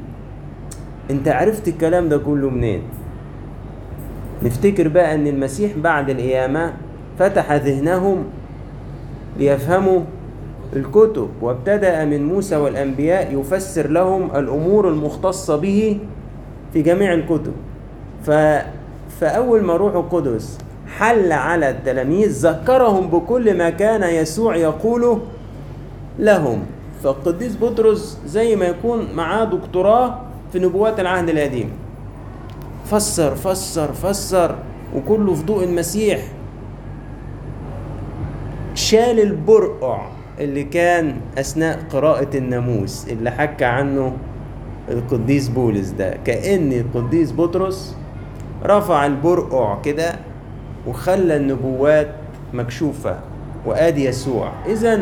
انت 1.12 1.28
عرفت 1.28 1.68
الكلام 1.68 2.10
ده 2.10 2.18
كله 2.18 2.50
منين؟ 2.50 2.82
نفتكر 4.44 4.88
بقى 4.88 5.16
ان 5.16 5.28
المسيح 5.28 5.72
بعد 5.78 6.10
القيامة 6.10 6.74
فتح 7.20 7.52
ذهنهم 7.54 8.24
ليفهموا 9.40 10.02
الكتب 10.76 11.30
وابتدأ 11.42 12.06
من 12.06 12.26
موسى 12.26 12.56
والأنبياء 12.56 13.40
يفسر 13.40 13.88
لهم 13.90 14.36
الأمور 14.36 14.90
المختصة 14.90 15.56
به 15.56 16.00
في 16.74 16.82
جميع 16.82 17.14
الكتب. 17.14 17.54
ف 18.24 18.32
فأول 19.20 19.62
ما 19.64 19.76
روح 19.76 19.96
القدس 19.96 20.58
حل 21.00 21.32
على 21.32 21.70
التلاميذ 21.70 22.48
ذكرهم 22.48 23.08
بكل 23.08 23.58
ما 23.58 23.70
كان 23.70 24.04
يسوع 24.04 24.56
يقوله 24.56 25.22
لهم. 26.20 26.60
فالقديس 27.04 27.58
بطرس 27.62 28.18
زي 28.26 28.56
ما 28.56 28.66
يكون 28.66 29.08
معاه 29.16 29.44
دكتوراه 29.44 30.20
في 30.52 30.60
نبوات 30.60 31.00
العهد 31.00 31.30
القديم. 31.30 31.70
فسر 32.86 33.36
فسر 33.36 33.94
فسر 33.94 34.56
وكله 34.96 35.34
في 35.34 35.44
ضوء 35.44 35.64
المسيح. 35.64 36.20
شال 38.76 39.20
البرقع 39.20 40.08
اللي 40.40 40.64
كان 40.64 41.16
أثناء 41.38 41.80
قراءة 41.92 42.38
الناموس 42.38 43.08
اللي 43.10 43.32
حكى 43.32 43.66
عنه 43.66 44.14
القديس 44.90 45.48
بولس 45.48 45.90
ده. 45.90 46.18
كأن 46.26 46.74
القديس 46.74 47.32
بطرس 47.32 47.96
رفع 48.66 49.06
البرقع 49.06 49.82
كده 49.82 50.16
وخلى 50.88 51.36
النبوات 51.36 52.08
مكشوفة. 52.54 53.20
وآدي 53.66 54.06
يسوع. 54.06 54.52
إذا 54.66 55.02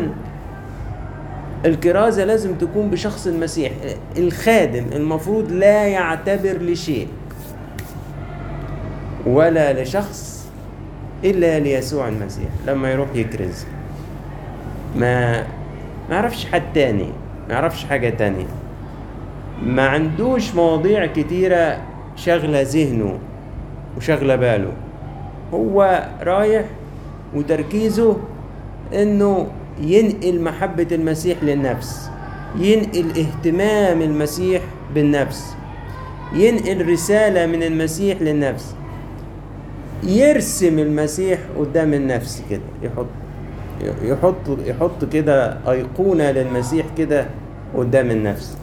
الكرازة 1.66 2.24
لازم 2.24 2.54
تكون 2.54 2.90
بشخص 2.90 3.26
المسيح. 3.26 3.72
الخادم 4.16 4.84
المفروض 4.92 5.52
لا 5.52 5.86
يعتبر 5.88 6.62
لشيء. 6.62 7.08
ولا 9.26 9.82
لشخص 9.82 10.48
إلا 11.24 11.58
ليسوع 11.58 12.08
المسيح. 12.08 12.48
لما 12.66 12.90
يروح 12.90 13.08
يكرز. 13.14 13.64
ما 14.96 15.42
ما 16.10 16.14
يعرفش 16.14 16.46
حد 16.46 16.62
تاني. 16.74 17.08
ما 17.48 17.54
يعرفش 17.54 17.84
حاجة 17.84 18.10
تانية. 18.10 18.46
ما 19.62 19.88
عندوش 19.88 20.54
مواضيع 20.54 21.06
كتيرة 21.06 21.78
شغلة 22.16 22.62
ذهنه 22.62 23.18
وشغلة 23.96 24.36
باله. 24.36 24.72
هو 25.54 26.08
رايح 26.22 26.64
وتركيزه 27.34 28.16
إنه 28.94 29.46
ينقل 29.80 30.40
محبة 30.40 30.86
المسيح 30.92 31.42
للنفس 31.42 32.10
ينقل 32.58 33.06
اهتمام 33.20 34.02
المسيح 34.02 34.62
بالنفس 34.94 35.54
ينقل 36.34 36.88
رسالة 36.92 37.46
من 37.46 37.62
المسيح 37.62 38.22
للنفس 38.22 38.74
يرسم 40.02 40.78
المسيح 40.78 41.38
قدام 41.58 41.94
النفس 41.94 42.42
كده 42.50 42.60
يحط 42.82 43.06
يحط 44.02 44.58
يحط 44.66 45.04
كده 45.12 45.56
أيقونة 45.68 46.30
للمسيح 46.30 46.86
كده 46.98 47.26
قدام 47.76 48.10
النفس. 48.10 48.56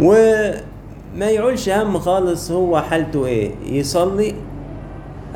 وما 0.00 1.30
يعولش 1.30 1.68
هم 1.68 1.98
خالص 1.98 2.50
هو 2.50 2.80
حالته 2.80 3.26
إيه 3.26 3.50
يصلي 3.66 4.34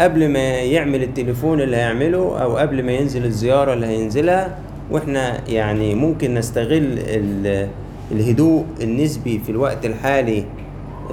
قبل 0.01 0.29
ما 0.29 0.39
يعمل 0.49 1.03
التليفون 1.03 1.61
اللي 1.61 1.77
هيعمله 1.77 2.43
أو 2.43 2.57
قبل 2.57 2.83
ما 2.83 2.93
ينزل 2.93 3.25
الزيارة 3.25 3.73
اللي 3.73 3.87
هينزلها 3.87 4.59
وإحنا 4.91 5.49
يعني 5.49 5.95
ممكن 5.95 6.35
نستغل 6.35 6.99
ال- 6.99 7.69
الهدوء 8.13 8.65
النسبي 8.81 9.39
في 9.39 9.53
الوقت 9.53 9.87
الحالي 9.87 10.45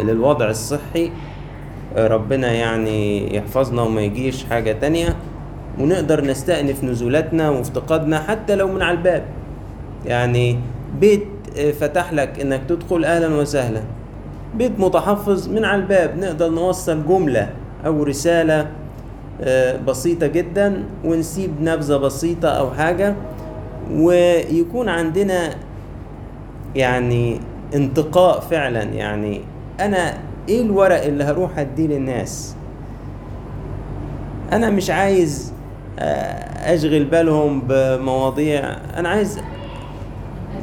للوضع 0.03 0.49
الصحي. 0.49 1.11
ربنا 1.97 2.51
يعني 2.51 3.35
يحفظنا 3.35 3.81
وما 3.81 4.01
يجيش 4.01 4.43
حاجة 4.43 4.71
تانية. 4.71 5.15
ونقدر 5.79 6.25
نستأنف 6.25 6.83
نزولاتنا 6.83 7.49
وافتقادنا 7.49 8.19
حتى 8.19 8.55
لو 8.55 8.67
من 8.67 8.81
على 8.81 8.97
الباب. 8.97 9.23
يعني 10.05 10.57
بيت 10.99 11.23
فتح 11.79 12.13
لك 12.13 12.39
إنك 12.41 12.61
تدخل 12.69 13.05
أهلا 13.05 13.35
وسهلا. 13.35 13.81
بيت 14.55 14.71
متحفظ 14.79 15.49
من 15.49 15.65
على 15.65 15.81
الباب 15.81 16.17
نقدر 16.17 16.49
نوصل 16.49 17.07
جملة. 17.07 17.49
أو 17.85 18.03
رسالة 18.03 18.67
آه، 19.41 19.77
بسيطة 19.77 20.27
جدا 20.27 20.83
ونسيب 21.05 21.51
نبذة 21.61 21.97
بسيطة 21.97 22.49
أو 22.49 22.71
حاجة 22.71 23.15
ويكون 23.91 24.89
عندنا 24.89 25.49
يعني 26.75 27.39
انتقاء 27.75 28.39
فعلا. 28.39 28.83
يعني 28.83 29.41
أنا 29.79 30.17
إيه 30.49 30.61
الورق 30.61 31.03
اللي 31.03 31.23
هروح 31.23 31.59
أديه 31.59 31.87
للناس؟ 31.87 32.55
أنا 34.51 34.69
مش 34.69 34.89
عايز 34.89 35.53
آه، 35.99 36.75
أشغل 36.75 37.03
بالهم 37.03 37.61
بمواضيع 37.69 38.59
أنا 38.97 39.09
عايز 39.09 39.39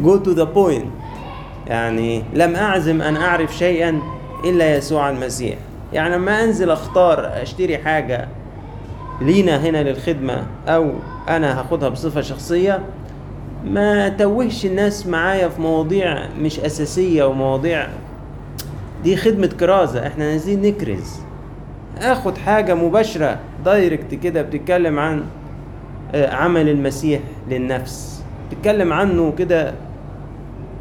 go 0.05 0.27
to 0.27 0.37
the 0.37 0.47
point. 0.57 0.87
يعني 1.67 2.23
لم 2.35 2.57
أعزم 2.57 3.03
أن 3.03 3.17
أعرف 3.17 3.57
شيئا 3.57 4.01
إلا 4.45 4.77
يسوع 4.77 5.11
المسيح. 5.11 5.57
يعني 5.93 6.15
لما 6.15 6.45
أنزل 6.45 6.71
أختار 6.71 7.43
أشتري 7.43 7.79
حاجة 7.79 8.29
لينا 9.21 9.57
هنا 9.57 9.83
للخدمة 9.83 10.43
أو 10.69 10.91
أنا 11.29 11.61
هاخدها 11.61 11.89
بصفة 11.89 12.21
شخصية 12.21 12.83
ما 13.65 14.09
توهش 14.09 14.67
الناس 14.67 15.07
معايا 15.07 15.49
في 15.49 15.61
مواضيع 15.61 16.27
مش 16.39 16.61
أساسية 16.61 17.25
ومواضيع 17.25 17.87
دي 19.05 19.17
خدمة 19.17 19.47
كرازة. 19.47 20.07
إحنا 20.07 20.33
نازلين 20.33 20.63
نكرز. 20.63 21.21
آخد 21.99 22.39
حاجة 22.39 22.75
مباشرة 22.75 23.39
دايركت 23.65 24.15
كده 24.15 24.43
بتتكلم 24.43 24.99
عن 24.99 25.25
آه، 26.15 26.31
عمل 26.35 26.69
المسيح 26.69 27.21
للنفس. 27.51 28.23
تتكلم 28.51 28.93
عنه 28.93 29.33
كده 29.39 29.75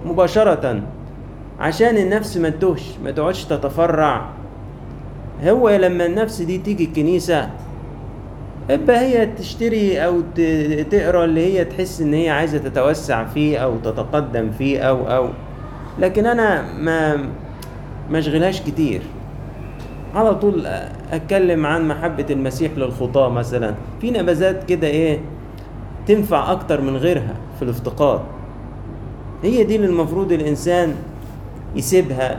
مباشرة 0.06 0.82
عشان 1.60 1.97
النفس 1.97 2.38
ما 2.38 2.50
تتوهش 2.50 2.84
ما 3.04 3.12
تقعدش 3.12 3.45
تتفرع. 3.45 4.26
هو 5.43 5.69
لما 5.69 6.06
النفس 6.06 6.41
دي 6.41 6.58
تيجي 6.58 6.84
الكنيسة 6.84 7.49
أبقى 8.69 8.99
هي 8.99 9.25
تشتري 9.25 10.06
أو 10.06 10.21
تقرأ 10.91 11.25
اللي 11.25 11.54
هي 11.54 11.65
تحس 11.65 12.01
إن 12.01 12.13
هي 12.13 12.30
عايزة 12.30 12.58
تتوسع 12.58 13.25
فيه 13.25 13.58
أو 13.58 13.77
تتقدم 13.77 14.51
فيه 14.51 14.80
أو 14.80 15.08
أو. 15.08 15.30
لكن 15.99 16.25
أنا 16.25 16.65
ما 18.10 18.19
أشغلهاش 18.19 18.62
كتير. 18.62 19.01
على 20.15 20.36
طول 20.36 20.65
أتكلم 21.12 21.65
عن 21.65 21.88
محبة 21.88 22.25
المسيح 22.30 22.71
للخطاة 22.77 23.30
مثلا. 23.30 23.73
في 24.01 24.12
نبذات 24.12 24.63
كده 24.63 24.88
إيه 24.88 25.19
تنفع 26.08 26.51
أكتر 26.51 26.82
من 26.82 26.97
غيرها 26.97 27.36
في 27.58 27.62
الافتقاد. 27.62 28.19
هي 29.43 29.63
دي 29.63 29.75
اللي 29.75 29.88
المفروض 29.88 30.32
الإنسان 30.32 30.95
يسيبها. 31.75 32.38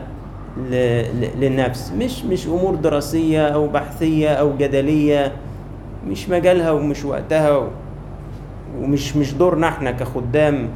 للنفس 0.57 1.91
مش 1.97 2.25
مش 2.25 2.47
أمور 2.47 2.75
دراسية 2.75 3.47
أو 3.47 3.67
بحثية 3.67 4.29
أو 4.29 4.57
جدلية 4.57 5.31
مش 6.07 6.29
مجالها 6.29 6.71
ومش 6.71 7.05
وقتها. 7.05 7.69
ومش 8.79 9.15
مش 9.15 9.33
دورنا 9.33 9.67
إحنا 9.67 9.91
كخدام 9.91 10.69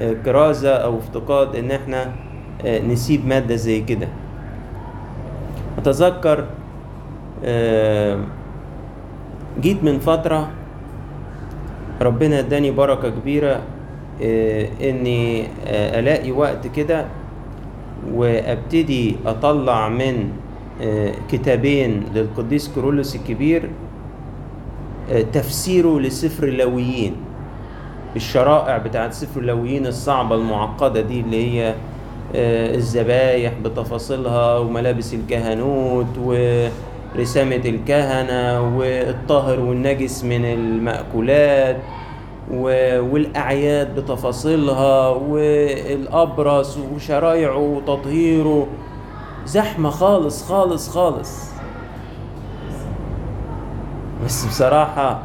آه، 0.00 0.12
كرازة 0.24 0.74
أو 0.74 0.98
افتقاد 0.98 1.56
إن 1.56 1.70
إحنا 1.70 2.12
آه، 2.64 2.80
نسيب 2.80 3.26
مادة 3.26 3.56
زي 3.56 3.80
كده 3.80 4.08
أتذكر 5.78 6.44
آه، 7.44 8.18
جيت 9.60 9.84
من 9.84 9.98
فترة 9.98 10.48
ربنا 12.02 12.38
إداني 12.38 12.70
بركة 12.70 13.08
كبيرة 13.10 13.60
آه، 14.22 14.68
إني 14.80 15.42
آه، 15.66 15.98
ألاقي 16.00 16.32
وقت 16.32 16.66
كده 16.66 17.04
وأبتدي 18.12 19.16
أطلع 19.26 19.88
من 19.88 20.28
آه، 20.82 21.12
كتابين 21.30 22.02
للقديس 22.14 22.68
كيرلس 22.74 23.16
الكبير 23.16 23.70
آه، 25.12 25.22
تفسيره 25.22 26.00
لسفر 26.00 26.44
اللاويين 26.44 27.16
الشرائع 28.16 28.78
بتاعت 28.78 29.12
سفر 29.12 29.40
اللاويين 29.40 29.86
الصعبة 29.86 30.34
المعقدة 30.34 31.00
دي 31.00 31.20
اللي 31.20 31.50
هي 31.52 31.74
آه، 32.34 32.74
الذبايح 32.74 33.52
بتفاصيلها 33.64 34.58
وملابس 34.58 35.14
الكهنوت 35.14 36.18
ورسامة 36.18 37.56
الكهنة 37.64 38.76
والطاهر 38.78 39.60
والنجس 39.60 40.24
من 40.24 40.44
المأكولات. 40.44 41.76
و- 42.50 43.00
والأعياد 43.12 44.00
بتفاصيلها 44.00 45.08
والأبرص 45.08 46.78
وشرايعه 46.94 47.56
وتطهيره. 47.58 48.66
زحمة 49.46 49.90
خالص 49.90 50.44
خالص 50.44 50.88
خالص. 50.88 51.50
بس 54.24 54.44
بصراحة 54.46 55.22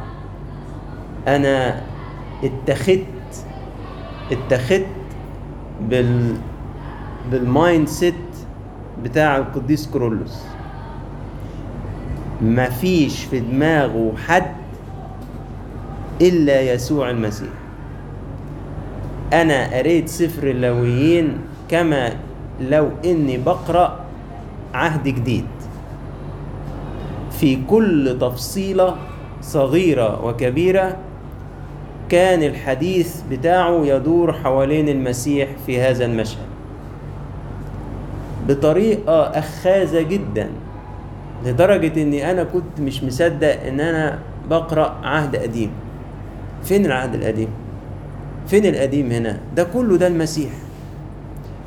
أنا 1.28 1.80
اتخذت 2.44 3.06
اتخذت 4.32 4.86
بال 5.80 6.36
بال 7.30 7.88
mindset 7.88 8.14
بتاع 9.02 9.36
القديس 9.36 9.90
كرولوس. 9.92 10.42
مفيش 12.42 13.24
في 13.24 13.40
دماغه 13.40 14.12
حد 14.26 14.61
إلا 16.22 16.60
يسوع 16.60 17.10
المسيح. 17.10 17.50
أنا 19.32 19.76
قريت 19.76 20.08
سفر 20.08 20.50
اللاويين 20.50 21.38
كما 21.68 22.12
لو 22.60 22.88
إني 23.04 23.38
بقرأ 23.38 24.00
عهد 24.74 25.08
جديد. 25.08 25.46
في 27.30 27.58
كل 27.70 28.16
تفصيلة 28.20 28.96
صغيرة 29.42 30.24
وكبيرة 30.24 30.96
كان 32.08 32.42
الحديث 32.42 33.22
بتاعه 33.30 33.80
يدور 33.84 34.32
حوالين 34.32 34.88
المسيح 34.88 35.48
في 35.66 35.80
هذا 35.80 36.04
المشهد. 36.04 36.46
بطريقة 38.48 39.22
أخاذة 39.22 40.02
جدا 40.02 40.50
لدرجة 41.46 42.02
إني 42.02 42.30
أنا 42.30 42.44
كنت 42.44 42.80
مش 42.80 43.04
مصدق 43.04 43.62
إن 43.66 43.80
أنا 43.80 44.18
بقرأ 44.50 45.00
عهد 45.02 45.36
قديم. 45.36 45.70
فين 46.64 46.86
العهد 46.86 47.14
القديم؟ 47.14 47.48
فين 48.48 48.66
القديم 48.66 49.12
هنا؟ 49.12 49.38
ده 49.56 49.64
كله 49.64 49.96
ده 49.96 50.06
المسيح 50.06 50.50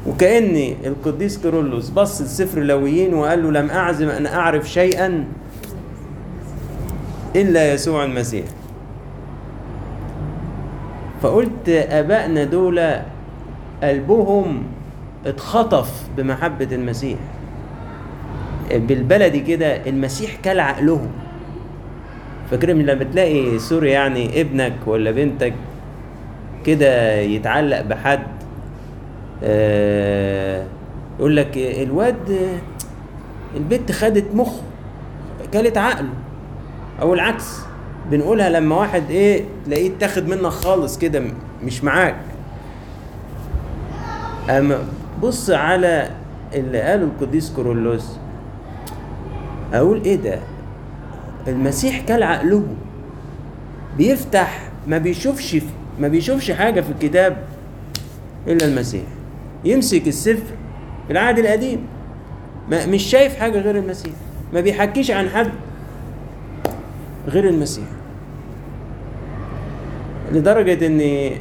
وكأن 0.08 0.76
القديس 0.86 1.38
كيرلس 1.38 1.90
بص 1.90 2.22
لسفر 2.22 2.62
لويين 2.62 3.14
وقال 3.14 3.44
له 3.44 3.52
لم 3.62 3.70
أعزم 3.70 4.10
أن 4.10 4.26
أعرف 4.26 4.70
شيئا 4.72 5.26
إلا 7.36 7.74
يسوع 7.74 8.06
المسيح 8.06 8.46
فقلت 11.22 11.70
آبائنا 11.70 12.44
دول 12.44 12.96
قلبهم 13.84 14.64
اتخطف 15.26 16.08
بمحبة 16.18 16.68
المسيح 16.76 17.20
بالبلدي 18.72 19.40
كده 19.40 19.68
المسيح 19.88 20.36
كل 20.46 20.60
عقلهم 20.60 21.10
فاكرين 22.52 22.86
لما 22.86 23.04
تلاقي 23.04 23.60
سوري 23.60 23.92
يعني 23.92 24.42
ابنك 24.42 24.74
ولا 24.86 25.12
بنتك 25.12 25.54
كده 26.66 27.14
يتعلق 27.16 27.82
بحد 27.82 28.20
آه، 29.44 30.66
يقول 31.20 31.36
لك 31.36 31.58
الواد 31.58 32.38
البت 33.56 33.92
خدت 33.92 34.36
مخه 34.36 34.62
كلت 35.54 35.78
عقله. 35.78 36.10
أو 37.02 37.14
العكس 37.14 37.60
بنقولها 38.12 38.50
لما 38.50 38.76
واحد 38.76 39.12
إيه 39.12 39.44
تلاقيه 39.66 39.92
اتاخد 39.98 40.28
منك 40.28 40.46
خالص 40.48 40.98
كده 40.98 41.24
مش 41.64 41.84
معاك. 41.84 42.16
اما 44.50 44.80
بص 45.22 45.50
على 45.50 46.10
اللي 46.54 46.82
قاله 46.82 47.04
القديس 47.04 47.50
كورولوس 47.56 48.18
أقول 49.74 50.02
إيه 50.04 50.16
ده؟ 50.16 50.40
المسيح 51.48 52.06
كل 52.08 52.24
عقله 52.24 52.64
بيفتح 53.98 54.70
ما 54.88 54.98
بيشوفش 54.98 55.58
ما 56.00 56.08
بيشوفش 56.08 56.52
حاجة 56.52 56.82
في 56.82 56.90
الكتاب 56.90 57.38
إلا 58.48 58.66
المسيح. 58.66 59.04
يمسك 59.66 60.08
السفر 60.08 60.54
العهد 61.12 61.40
القديم. 61.40 61.80
ما 62.72 62.86
مش 62.86 63.04
شايف 63.04 63.36
حاجة 63.36 63.60
غير 63.60 63.78
المسيح. 63.78 64.14
ما 64.54 64.62
بيحكيش 64.62 65.12
عن 65.12 65.30
حد 65.30 65.52
غير 67.28 67.50
المسيح. 67.50 67.86
لدرجة 70.32 70.88
إن 70.88 71.32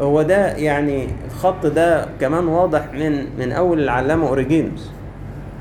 هو 0.00 0.22
ده 0.22 0.56
يعني 0.56 1.08
الخط 1.26 1.66
ده 1.66 2.06
كمان 2.20 2.46
واضح 2.48 2.92
من 2.94 3.26
من 3.38 3.52
أول 3.52 3.80
العلامة 3.80 4.28
أوريجينوس. 4.28 4.90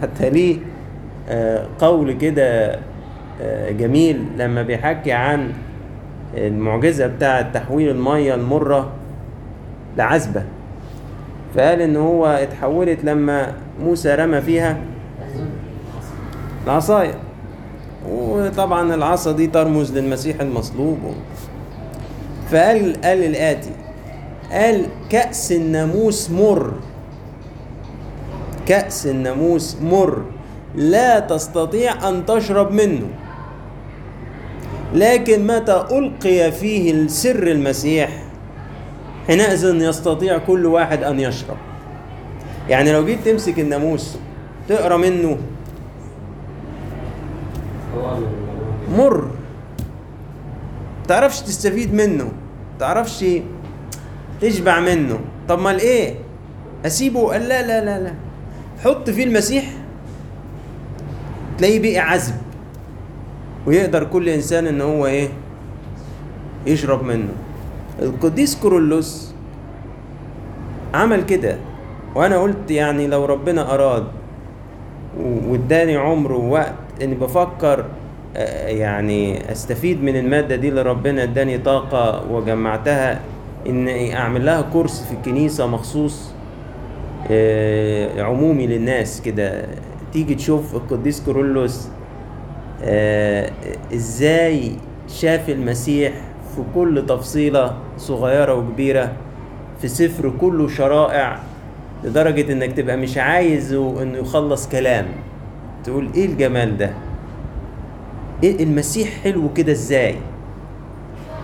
حتى 0.01 0.29
ليه 0.29 0.57
آه، 1.29 1.67
قول 1.79 2.11
كده 2.13 2.79
جميل 3.69 4.25
لما 4.37 4.61
بيحكي 4.61 5.11
عن 5.11 5.53
المعجزة 6.33 7.07
بتاعة 7.07 7.51
تحويل 7.51 7.89
المية 7.89 8.35
المرة 8.35 8.91
لعذبة. 9.97 10.43
فقال 11.55 11.81
إن 11.81 11.95
هو 11.95 12.25
اتحولت 12.25 13.03
لما 13.03 13.53
موسى 13.83 14.15
رمى 14.15 14.41
فيها 14.41 14.77
العصاية. 16.65 17.15
وطبعا 18.09 18.95
العصا 18.95 19.31
دي 19.31 19.47
ترمز 19.47 19.97
للمسيح 19.97 20.41
المصلوب. 20.41 20.97
فقال 22.51 23.01
قال 23.01 23.23
الآتي 23.23 23.71
قال 24.51 24.85
كأس 25.09 25.51
الناموس 25.51 26.31
مر. 26.31 26.71
كأس 28.67 29.07
الناموس 29.07 29.77
مر. 29.81 30.21
لا 30.75 31.19
تستطيع 31.19 32.09
أن 32.09 32.25
تشرب 32.25 32.71
منه. 32.71 33.07
لكن 34.93 35.47
متى 35.47 35.85
ألقي 35.91 36.51
فيه 36.51 36.91
السر 36.91 37.47
المسيح؟ 37.47 38.23
حينئذ 39.27 39.75
يستطيع 39.75 40.37
كل 40.37 40.65
واحد 40.65 41.03
أن 41.03 41.19
يشرب. 41.19 41.57
يعني 42.69 42.91
لو 42.91 43.05
جيت 43.05 43.19
تمسك 43.25 43.59
الناموس 43.59 44.17
تقرأ 44.69 44.97
منه. 44.97 45.37
مر. 48.97 49.27
تعرفش 51.07 51.41
تستفيد 51.41 51.93
منه. 51.93 52.31
تعرفش 52.79 53.25
تشبع 54.41 54.79
منه. 54.79 55.19
طب 55.49 55.59
ما 55.59 55.71
إيه 55.79 56.15
أسيبه؟ 56.85 57.31
قال 57.31 57.41
لا 57.41 57.67
لا 57.67 57.85
لا 57.85 57.99
لا. 58.03 58.13
حط 58.83 59.09
فيه 59.09 59.23
المسيح 59.23 59.65
تلاقيه 61.57 61.79
بقي 61.79 61.97
عذب 61.97 62.35
ويقدر 63.67 64.03
كل 64.03 64.29
إنسان 64.29 64.67
إن 64.67 64.81
هو 64.81 65.05
إيه؟ 65.05 65.29
يشرب 66.67 67.03
منه. 67.03 67.29
القديس 68.01 68.55
كورولوس 68.55 69.31
عمل 70.93 71.25
كده 71.25 71.57
وأنا 72.15 72.37
قلت 72.37 72.71
يعني 72.71 73.07
لو 73.07 73.25
ربنا 73.25 73.73
أراد 73.73 74.03
واداني 75.19 75.95
عمر 75.97 76.31
ووقت 76.31 76.73
إني 77.01 77.15
بفكر 77.15 77.85
آه، 78.35 78.67
يعني 78.67 79.51
أستفيد 79.51 80.03
من 80.03 80.15
المادة 80.15 80.55
دي 80.55 80.69
اللي 80.69 80.81
ربنا 80.81 81.23
إداني 81.23 81.57
طاقة 81.57 82.31
وجمعتها 82.31 83.19
اني 83.67 84.17
أعمل 84.17 84.45
لها 84.45 84.61
كورس 84.61 85.03
في 85.03 85.13
الكنيسة 85.13 85.67
مخصوص 85.67 86.31
آه، 87.31 88.21
عمومي 88.21 88.67
للناس 88.67 89.21
كده. 89.21 89.65
تيجي 90.13 90.35
تشوف 90.35 90.75
القديس 90.75 91.21
كورولوس 91.21 91.87
آه، 91.87 91.96
إزاي 93.93 94.71
شاف 95.07 95.49
المسيح 95.49 96.13
في 96.55 96.61
كل 96.75 97.05
تفصيلة 97.07 97.73
صغيرة 97.97 98.53
وكبيرة 98.53 99.11
في 99.81 99.87
سفر 99.87 100.33
كله 100.41 100.67
شرائع 100.67 101.39
لدرجة 102.03 102.51
إنك 102.53 102.71
تبقى 102.73 102.97
مش 102.97 103.17
عايزه 103.17 104.01
إنه 104.03 104.17
يخلص 104.17 104.69
كلام؟ 104.69 105.05
تقول 105.83 106.09
إيه 106.15 106.25
الجمال 106.25 106.77
ده؟ 106.77 106.91
إيه 108.43 108.63
المسيح 108.63 109.09
حلو 109.23 109.53
كده 109.53 109.71
إزاي؟ 109.71 110.15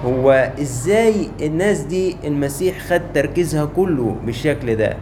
هو 0.06 0.52
إزاي 0.62 1.28
الناس 1.41 1.80
دي 1.80 2.15
المسيح 2.24 2.80
خد 2.80 3.02
تركيزها 3.13 3.65
كله 3.65 4.15
بالشكل 4.26 4.76
ده؟ 4.76 4.98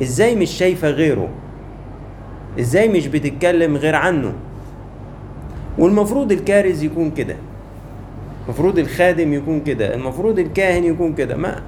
إزاي 0.00 0.36
مش 0.36 0.50
شايفة 0.50 0.88
غيره؟ 0.90 1.28
إزاي 2.60 2.88
مش 2.88 3.06
بتتكلم 3.06 3.76
غير 3.76 3.94
عنه؟ 3.94 4.32
والمفروض 5.78 6.32
الكارز 6.32 6.82
يكون 6.82 7.10
كده. 7.10 7.36
المفروض 8.44 8.78
الخادم 8.78 9.32
يكون 9.32 9.60
كده. 9.60 9.94
المفروض 9.94 10.38
الكاهن 10.38 10.84
يكون 10.84 11.14
كده. 11.14 11.36
ما 11.36 11.62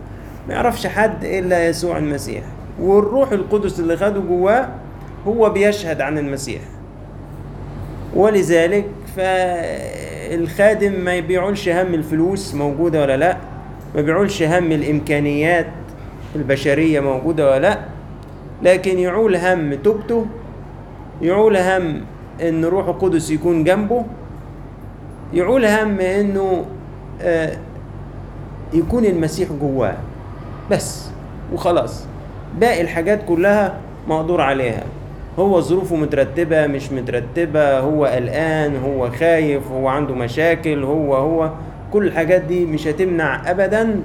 ما 0.48 0.54
يعرفش 0.54 0.86
حد 0.86 1.24
إلا 1.24 1.68
يسوع 1.68 1.98
المسيح. 1.98 2.42
والروح 2.80 3.32
القدس 3.32 3.80
اللي 3.80 3.96
خده 3.96 4.20
جواه 4.20 4.68
هو 5.26 5.50
بيشهد 5.50 6.00
عن 6.00 6.18
المسيح. 6.18 6.60
ولذلك 8.14 8.84
فالخادم 9.16 10.92
ما 10.92 11.20
بيعولش 11.20 11.68
هم 11.68 11.94
الفلوس 11.94 12.54
موجودة 12.54 13.00
ولا 13.02 13.16
لا. 13.16 13.36
ما 13.94 14.00
بيعولش 14.00 14.42
هم 14.42 14.72
الإمكانيات 14.72 15.66
البشرية 16.36 17.00
موجودة 17.00 17.50
ولا 17.50 17.60
لا. 17.60 17.78
لكن 18.62 18.98
يعول 18.98 19.36
هم 19.36 19.74
توبته 19.74 20.26
يعول 21.22 21.56
هم 21.56 22.00
إن 22.42 22.64
روح 22.64 22.88
القدس 22.88 23.30
يكون 23.30 23.64
جنبه. 23.64 24.04
يعول 25.34 25.64
هم 25.64 26.00
إنه 26.00 26.64
آه، 27.22 27.56
يكون 28.74 29.04
المسيح 29.04 29.48
جواه. 29.60 29.96
بس 30.70 31.08
وخلاص. 31.52 32.06
باقي 32.60 32.80
الحاجات 32.80 33.20
كلها 33.28 33.76
مقدور 34.08 34.40
عليها. 34.40 34.84
هو 35.38 35.60
ظروفه 35.60 35.96
مترتبة 35.96 36.66
مش 36.66 36.92
مترتبة. 36.92 37.78
هو 37.78 38.04
قلقان 38.04 38.76
هو 38.76 39.10
خايف 39.10 39.70
هو 39.72 39.88
عنده 39.88 40.14
مشاكل 40.14 40.84
هو 40.84 41.14
هو. 41.14 41.50
كل 41.92 42.06
الحاجات 42.06 42.42
دي 42.42 42.66
مش 42.66 42.86
هتمنع 42.86 43.50
ابدا 43.50 44.00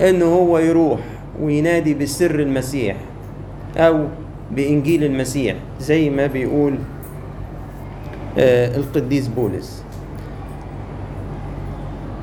انه 0.00 0.24
هو 0.24 0.58
يروح 0.58 1.00
وينادي 1.40 1.94
بسر 1.94 2.40
المسيح 2.40 2.96
أو 3.76 4.04
بإنجيل 4.50 5.04
المسيح 5.04 5.56
زي 5.80 6.10
ما 6.10 6.26
بيقول 6.26 6.74
القديس 8.38 9.28
بولس 9.28 9.84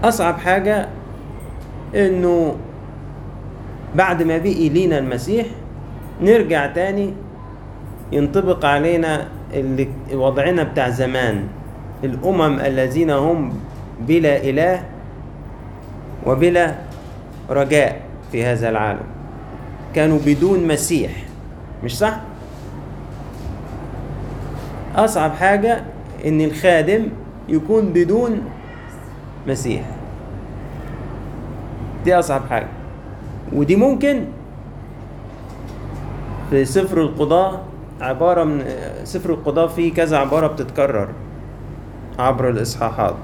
أصعب 0.04 0.38
حاجة 0.38 0.88
إنه 1.96 2.56
بعد 3.96 4.24
ما 4.24 4.38
بقي 4.38 4.70
لينا 4.70 4.98
المسيح 5.00 5.46
نرجع 6.22 6.66
تاني 6.68 7.14
ينطبق 8.12 8.66
علينا 8.66 9.28
اللي 9.54 9.88
وضعنا 10.14 10.64
بتاع 10.64 10.90
زمان 10.90 11.48
الأمم 12.04 12.60
الذين 12.60 13.10
هم 13.10 13.54
بلا 14.08 14.38
إله 14.38 14.84
وبلا 16.26 16.76
رجاء 17.50 18.02
في 18.32 18.46
هذا 18.46 18.70
العالم 18.70 19.04
كانوا 19.96 20.20
بدون 20.26 20.68
مسيح 20.68 21.12
مش 21.84 21.98
صح؟ 21.98 22.20
أصعب 24.96 25.32
حاجة 25.32 25.84
إن 26.26 26.42
الخادم 26.42 27.08
يكون 27.50 27.94
بدون 27.94 28.42
مسيح. 29.48 29.84
دي 32.06 32.20
أصعب 32.20 32.42
حاجة. 32.50 32.68
ودي 33.54 33.76
ممكن 33.76 34.26
في 36.50 36.66
سفر 36.66 37.02
القضاء 37.02 37.62
عبارة 38.02 38.44
من 38.44 38.66
سفر 39.04 39.30
القضاء 39.30 39.68
فيه 39.68 39.94
كذا 39.94 40.18
عبارة 40.18 40.48
بتتكرر 40.48 41.10
عبر 42.20 42.50
الإصحاحات. 42.50 43.16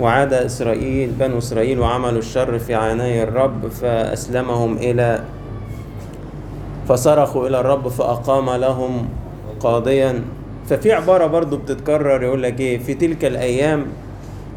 وعاد 0.00 0.32
إسرائيل 0.32 1.10
بنو 1.10 1.38
إسرائيل 1.38 1.80
وعملوا 1.80 2.18
الشر 2.18 2.58
في 2.58 2.74
عيني 2.74 3.22
الرب 3.22 3.68
فأسلمهم 3.68 4.76
إلى 4.76 5.24
فصرخوا 6.88 7.48
إلى 7.48 7.60
الرب 7.60 7.88
فأقام 7.88 8.50
لهم 8.50 9.08
قاضيا. 9.60 10.24
ففي 10.68 10.92
عبارة 10.92 11.26
برضو 11.26 11.56
بتتكرر 11.56 12.22
يقول 12.22 12.42
لك 12.42 12.60
إيه؟ 12.60 12.78
في 12.78 12.94
تلك 12.94 13.24
الأيام 13.24 13.86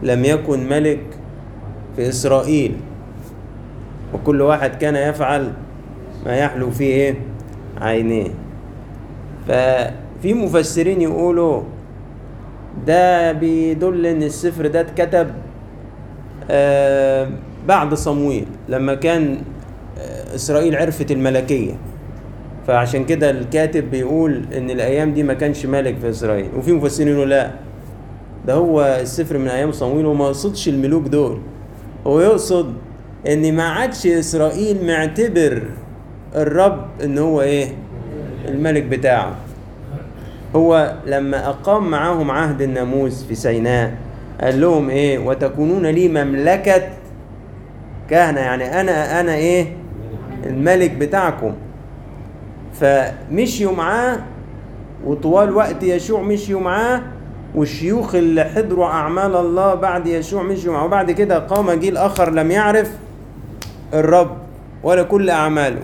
لم 0.04 0.26
يكن 0.26 0.70
ملك 0.70 1.00
في 1.96 2.10
إسرائيل. 2.10 2.76
وكل 4.14 4.42
واحد 4.42 4.76
كان 4.76 4.96
يفعل 4.96 5.52
ما 6.26 6.38
يحلو 6.38 6.72
فيه 6.72 6.86
إيه؟ 6.94 7.16
عينيه. 7.82 8.28
ففي 9.48 10.34
مفسرين 10.34 11.02
يقولوا 11.02 11.62
ده 12.88 13.32
بيدل 13.32 14.06
إن 14.06 14.24
السفر 14.24 14.68
ده 14.68 14.82
اتكتب 14.82 15.28
آه 16.52 17.30
بعد 17.68 17.94
صمويل 17.94 18.46
لما 18.70 18.96
كان 18.96 19.38
آه 19.98 20.36
إسرائيل 20.36 20.76
عرفت 20.76 21.12
الملكية. 21.12 21.74
فعشان 22.70 23.06
كده 23.06 23.30
الكاتب 23.30 23.92
بيقول 23.92 24.46
إن 24.58 24.70
الأيام 24.70 25.14
دي 25.14 25.24
ما 25.24 25.34
كانش 25.34 25.66
ملك 25.66 25.98
في 25.98 26.10
إسرائيل. 26.10 26.50
وفي 26.58 26.72
مفسرين 26.74 27.08
يقولوا 27.08 27.26
لا 27.26 27.52
ده 28.48 28.54
هو 28.54 28.98
السفر 29.02 29.38
من 29.38 29.48
أيام 29.48 29.72
صمويل 29.72 30.06
وما 30.06 30.26
يقصدش 30.26 30.68
الملوك 30.70 31.04
دول. 31.08 31.40
هو 32.08 32.20
يقصد 32.20 32.74
إن 33.28 33.56
ما 33.56 33.64
عادش 33.64 34.08
إسرائيل 34.08 34.88
معتبر 34.88 35.64
الرب 36.36 36.86
إن 37.04 37.18
هو 37.18 37.42
إيه؟ 37.42 37.68
الملك 38.48 38.84
بتاعه. 38.84 39.36
هو 40.56 40.94
لما 41.06 41.50
أقام 41.50 41.90
معاهم 41.90 42.32
عهد 42.32 42.62
الناموس 42.62 43.24
في 43.24 43.36
سيناء 43.36 43.94
قال 44.42 44.62
لهم 44.62 44.90
إيه؟ 44.90 45.20
وتكونون 45.20 45.86
لي 45.86 46.08
مملكة 46.08 46.82
كهنة 48.10 48.40
يعني 48.40 48.82
أنا 48.82 49.20
أنا 49.20 49.36
إيه؟ 49.36 49.68
الملك 50.46 50.92
بتاعكم. 50.92 51.54
فمشيوا 52.80 53.74
معاه 53.76 54.20
وطوال 55.06 55.56
وقت 55.56 55.84
يشوع 55.84 56.22
مشيوا 56.22 56.62
معاه 56.62 57.02
والشيوخ 57.56 58.16
اللي 58.16 58.44
حضروا 58.44 58.86
أعمال 58.86 59.36
الله 59.36 59.74
بعد 59.76 60.08
يشوع 60.08 60.44
مشيوا 60.44 60.74
معاه. 60.74 60.86
وبعد 60.86 61.12
كده 61.12 61.40
قام 61.40 61.72
جيل 61.72 61.98
آخر 61.98 62.32
لم 62.32 62.52
يعرف 62.52 62.92
الرب 63.94 64.38
ولا 64.84 65.04
كل 65.04 65.30
أعماله. 65.30 65.82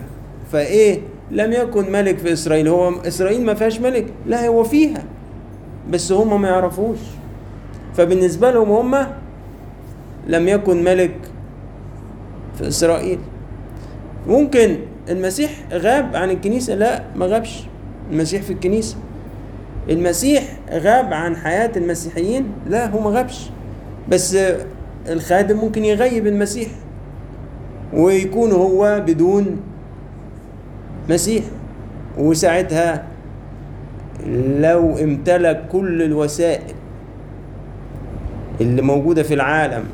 فإيه؟ 0.52 1.00
لم 1.30 1.52
يكن 1.52 1.92
ملك 1.92 2.18
في 2.18 2.32
إسرائيل. 2.32 2.68
هو 2.68 2.92
إسرائيل 3.06 3.44
ما 3.44 3.54
فيهاش 3.54 3.80
ملك. 3.80 4.06
لا 4.26 4.46
هو 4.46 4.64
فيها 4.64 5.04
بس 5.90 6.12
هم 6.12 6.42
ما 6.42 6.48
يعرفوش. 6.48 6.98
فبالنسبة 7.94 8.50
لهم 8.50 8.70
هم 8.70 9.06
لم 10.26 10.48
يكن 10.48 10.84
ملك 10.84 11.16
في 12.58 12.68
إسرائيل. 12.68 13.18
ممكن 14.26 14.76
المسيح 15.08 15.50
غاب 15.72 16.16
عن 16.16 16.30
الكنيسة؟ 16.30 16.74
لا 16.74 17.02
ما 17.16 17.26
غابش. 17.26 17.64
المسيح 18.12 18.42
في 18.42 18.52
الكنيسة. 18.52 18.96
المسيح 19.90 20.56
غاب 20.70 21.12
عن 21.12 21.36
حياة 21.36 21.70
المسيحيين؟ 21.76 22.52
لا 22.66 22.86
هو 22.86 23.00
ما 23.00 23.10
غابش. 23.10 23.50
بس 24.08 24.36
الخادم 25.08 25.56
ممكن 25.56 25.84
يغيب 25.84 26.26
المسيح 26.26 26.68
ويكون 27.92 28.52
هو 28.52 29.02
بدون 29.06 29.60
مسيح. 31.10 31.44
وساعتها 32.18 33.04
لو 34.58 34.98
امتلك 34.98 35.64
كل 35.72 36.02
الوسائل 36.02 36.74
اللي 38.60 38.82
موجودة 38.82 39.22
في 39.22 39.34
العالم 39.34 39.84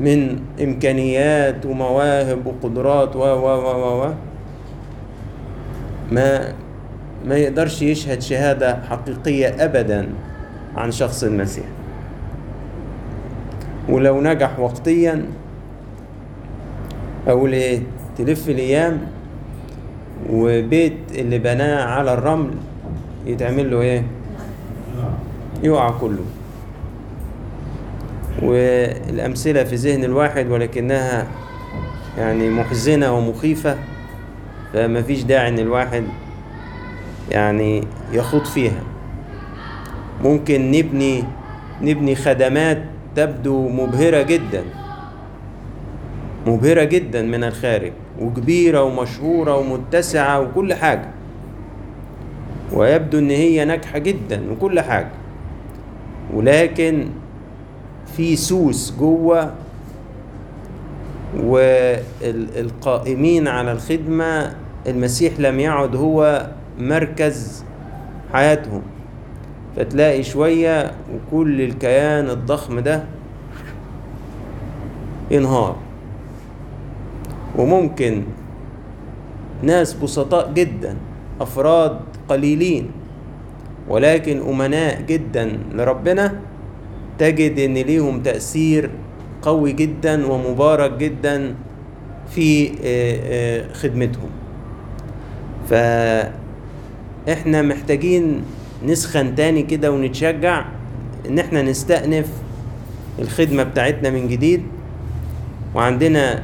من 0.00 0.40
إمكانيات 0.62 1.66
ومواهب 1.66 2.46
وقدرات 2.46 3.16
و 3.16 3.20
و 3.20 3.46
و 3.46 4.04
و 4.04 4.12
ما 6.12 6.52
ما 7.26 7.36
يقدرش 7.36 7.82
يشهد 7.82 8.20
شهادة 8.22 8.82
حقيقية 8.90 9.64
أبدا 9.64 10.08
عن 10.76 10.90
شخص 10.90 11.24
المسيح. 11.24 11.64
ولو 13.88 14.20
نجح 14.20 14.58
وقتيا 14.58 15.24
أقول 17.28 17.52
إيه 17.52 17.82
تلف 18.18 18.48
الأيام 18.48 19.00
وبيت 20.30 20.96
اللي 21.14 21.38
بناه 21.38 21.84
على 21.84 22.14
الرمل 22.14 22.50
يتعمل 23.26 23.70
له 23.70 23.80
إيه؟ 23.80 24.02
يقع 25.62 25.90
كله. 25.90 26.24
والأمثلة 28.42 29.64
في 29.64 29.74
ذهن 29.74 30.04
الواحد 30.04 30.50
ولكنها 30.50 31.26
يعني 32.18 32.50
محزنة 32.50 33.12
ومخيفة 33.18 33.76
فما 34.72 35.02
فيش 35.02 35.22
داعي 35.22 35.48
إن 35.48 35.58
الواحد 35.58 36.04
يعني 37.30 37.84
يخوض 38.12 38.44
فيها. 38.44 38.82
ممكن 40.24 40.70
نبني 40.70 41.24
نبني 41.82 42.14
خدمات 42.14 42.82
تبدو 43.16 43.68
مبهرة 43.68 44.22
جدا 44.22 44.64
مبهرة 46.46 46.84
جدا 46.84 47.22
من 47.22 47.44
الخارج 47.44 47.92
وكبيرة 48.20 48.82
ومشهورة 48.82 49.56
ومتسعة 49.56 50.40
وكل 50.40 50.74
حاجة. 50.74 51.08
ويبدو 52.72 53.18
إن 53.18 53.30
هي 53.30 53.64
ناجحة 53.64 53.98
جدا 53.98 54.42
وكل 54.52 54.80
حاجة. 54.80 55.10
ولكن 56.34 57.08
في 58.16 58.36
سوس 58.36 58.94
جوه 58.98 59.52
والقائمين 62.22 63.48
على 63.48 63.72
الخدمة 63.72 64.54
المسيح 64.86 65.40
لم 65.40 65.60
يعد 65.60 65.96
هو 65.96 66.46
مركز 66.78 67.64
حياتهم. 68.32 68.82
فتلاقي 69.76 70.22
شوية 70.22 70.92
وكل 71.14 71.60
الكيان 71.60 72.30
الضخم 72.30 72.80
ده 72.80 73.04
ينهار. 75.30 75.76
وممكن 77.58 78.22
ناس 79.62 79.94
بسطاء 79.94 80.52
جدا 80.52 80.96
أفراد 81.40 81.98
قليلين 82.28 82.90
ولكن 83.88 84.40
أمناء 84.48 85.02
جدا 85.02 85.58
لربنا 85.72 86.40
تجد 87.18 87.58
إن 87.58 87.74
ليهم 87.74 88.22
تأثير 88.22 88.90
قوي 89.42 89.72
جدا 89.72 90.26
ومبارك 90.26 90.92
جدا 90.92 91.54
في 92.30 92.70
خدمتهم. 93.74 94.30
فإحنا 95.70 96.32
محتاجين 97.62 98.42
نسخن 98.86 99.34
تاني 99.34 99.62
كده 99.62 99.92
ونتشجع 99.92 100.64
إن 101.28 101.38
إحنا 101.38 101.62
نستأنف 101.62 102.28
الخدمة 103.18 103.62
بتاعتنا 103.62 104.10
من 104.10 104.28
جديد. 104.28 104.62
وعندنا 105.74 106.42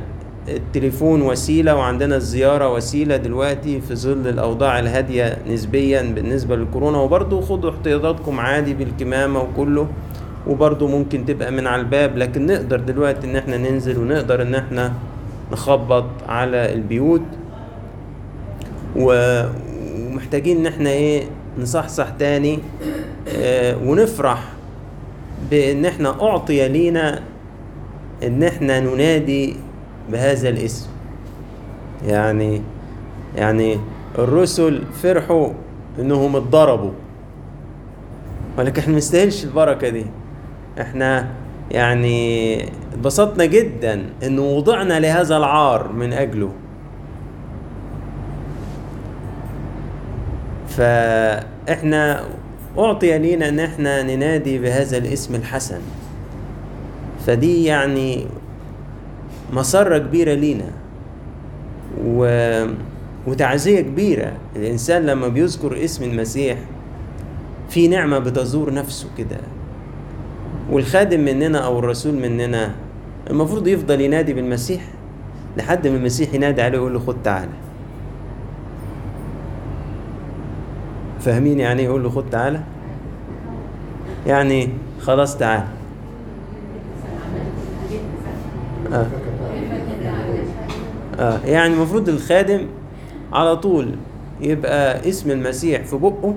التليفون 0.49 1.23
وسيلة 1.23 1.77
وعندنا 1.77 2.17
الزيارة 2.17 2.73
وسيلة 2.73 3.17
دلوقتي 3.17 3.81
في 3.81 3.95
ظل 3.95 4.29
الأوضاع 4.29 4.79
الهادية 4.79 5.39
نسبيا 5.51 6.03
بالنسبة 6.03 6.57
للكورونا. 6.57 6.99
وبرضو 6.99 7.41
خدوا 7.41 7.71
احتياطاتكم 7.71 8.41
عادي 8.41 8.75
بالكمامة 8.75 9.41
وكله. 9.41 9.89
وبرضو 10.49 10.89
ممكن 10.89 11.27
تبقى 11.27 11.53
من 11.53 11.67
على 11.67 11.81
الباب 11.83 12.17
لكن 12.17 12.47
نقدر 12.47 12.81
دلوقتي 12.81 13.27
إن 13.27 13.37
إحنا 13.37 13.57
ننزل 13.57 13.99
ونقدر 13.99 14.43
إن 14.43 14.55
إحنا 14.55 14.93
نخبط 15.53 16.05
على 16.29 16.73
البيوت 16.75 17.23
ومحتاجين 18.97 20.57
إن 20.57 20.67
إحنا 20.67 20.91
إيه 20.91 21.25
نصحصح 21.59 22.09
تاني 22.09 22.59
آه 23.37 23.77
ونفرح 23.85 24.43
بإن 25.51 25.85
إحنا 25.87 26.23
أعطي 26.23 26.69
لينا 26.69 27.23
إن 28.23 28.43
إحنا 28.43 28.81
ننادي 28.81 29.57
بهذا 30.13 30.49
الاسم. 30.49 30.87
يعني 32.07 32.63
يعني 33.37 33.79
الرسل 34.19 34.83
فرحوا 35.03 35.49
إنهم 35.99 36.37
اتضربوا. 36.37 36.91
ولكن 38.59 38.81
إحنا 38.81 38.97
مستاهلش 38.97 39.45
البركة 39.45 39.89
دي. 39.89 40.07
إحنا 40.81 41.29
يعني 41.71 42.63
اتبسطنا 42.93 43.45
جدا 43.45 44.05
إن 44.23 44.39
وضعنا 44.39 45.01
لهذا 45.01 45.37
العار 45.37 45.93
من 45.93 46.13
أجله. 46.13 46.53
فإحنا 50.69 52.25
أعطي 52.79 53.19
لينا 53.19 53.49
إن 53.49 53.61
إحنا 53.61 54.03
ننادي 54.03 54.59
بهذا 54.59 54.99
الاسم 54.99 55.35
الحسن. 55.35 55.81
فدي 57.27 57.65
يعني 57.65 58.27
مسرة 59.53 59.99
كبيرة 59.99 60.35
لينا 60.35 60.71
و... 62.05 62.27
وتعزية 63.27 63.81
كبيرة. 63.81 64.33
الإنسان 64.57 65.07
لما 65.07 65.29
بيذكر 65.29 65.85
اسم 65.85 66.05
المسيح 66.05 66.59
في 67.71 67.89
نعمة 67.89 68.19
بتزور 68.19 68.75
نفسه 68.75 69.09
كده. 69.19 69.37
والخادم 70.71 71.21
مننا 71.21 71.59
أو 71.59 71.79
الرسول 71.79 72.15
مننا 72.15 72.71
المفروض 73.31 73.67
يفضل 73.67 74.01
ينادي 74.01 74.35
بالمسيح 74.35 74.83
لحد 75.57 75.87
ما 75.89 75.97
المسيح 75.97 76.35
ينادي 76.35 76.63
عليه 76.63 76.79
ويقول 76.79 76.93
له 76.95 76.99
خد 76.99 77.17
تعالى 77.25 77.51
فاهمين 81.21 81.61
يعني 81.61 81.81
إيه 81.81 81.87
يقول 81.87 82.03
له 82.03 82.11
خد 82.11 82.31
تعالى 82.31 82.61
يعني 84.27 84.69
خلاص 85.01 85.37
تعالى 85.37 85.65
آه. 88.93 89.07
آه. 91.19 91.41
يعني 91.45 91.75
المفروض 91.75 92.09
الخادم 92.09 92.67
على 93.33 93.57
طول 93.57 93.95
يبقى 94.41 95.09
اسم 95.09 95.31
المسيح 95.31 95.83
في 95.83 95.97
بقه 95.97 96.35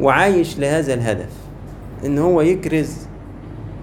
وعايش 0.00 0.58
لهذا 0.58 0.94
الهدف 0.94 1.30
إن 2.04 2.18
هو 2.18 2.40
يكرز 2.40 2.96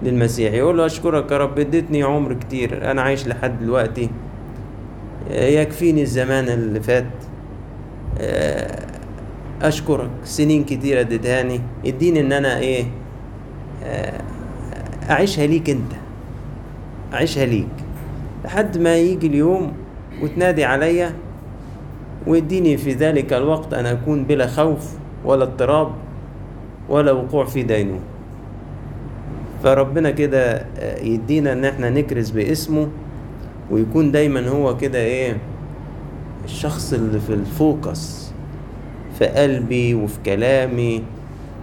للمسيح. 0.02 0.52
يقول 0.52 0.78
له 0.78 0.86
أشكرك 0.86 1.32
يا 1.32 1.38
رب 1.38 1.58
اديتني 1.58 2.02
عمر 2.02 2.32
كتير 2.34 2.90
أنا 2.90 3.02
عايش 3.02 3.28
لحد 3.28 3.60
دلوقتي. 3.60 4.10
يكفيني 5.30 6.02
الزمان 6.02 6.48
اللي 6.48 6.80
فات. 6.80 7.06
أشكرك 9.62 10.10
سنين 10.24 10.64
كتير 10.64 11.00
اديتهاني. 11.00 11.60
اديني 11.86 12.20
إن 12.20 12.32
أنا 12.32 12.58
إيه 12.58 12.84
أعيشها 15.10 15.46
ليك 15.46 15.70
أنت. 15.70 15.92
أعيشها 17.14 17.46
ليك. 17.46 17.68
لحد 18.44 18.78
ما 18.78 18.96
يجي 18.96 19.26
اليوم 19.26 19.72
وتنادي 20.22 20.64
عليا 20.64 21.12
ويديني 22.26 22.76
في 22.76 22.92
ذلك 22.92 23.32
الوقت 23.32 23.74
أن 23.74 23.86
أكون 23.86 24.24
بلا 24.24 24.46
خوف 24.46 24.92
ولا 25.24 25.44
اضطراب 25.44 25.92
ولا 26.88 27.12
وقوع 27.12 27.44
في 27.44 27.62
دينه. 27.62 28.00
فربنا 29.66 30.10
كده 30.10 30.66
يدينا 31.02 31.52
إن 31.52 31.64
إحنا 31.64 31.90
نكرز 31.90 32.30
باسمه 32.30 32.88
ويكون 33.70 34.10
دايما 34.12 34.48
هو 34.48 34.76
كده 34.76 34.98
إيه 34.98 35.36
الشخص 36.44 36.92
اللي 36.92 37.20
في 37.20 37.30
الفوكس 37.32 38.30
في 39.18 39.26
قلبي 39.26 39.94
وفي 39.94 40.18
كلامي 40.26 41.02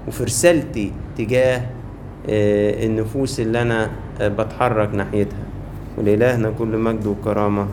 وفي 0.08 0.24
رسالتي 0.24 0.92
تجاه 1.18 1.62
النفوس 2.86 3.40
اللي 3.40 3.62
أنا 3.62 3.90
بتحرك 4.22 4.96
ناحيتها. 4.96 5.44
ولإلهنا 5.98 6.52
كل 6.60 6.78
مجد 6.78 7.06
وكرامة 7.08 7.68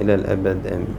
إلى 0.00 0.14
الأبد. 0.14 0.66
آمين. 0.66 0.94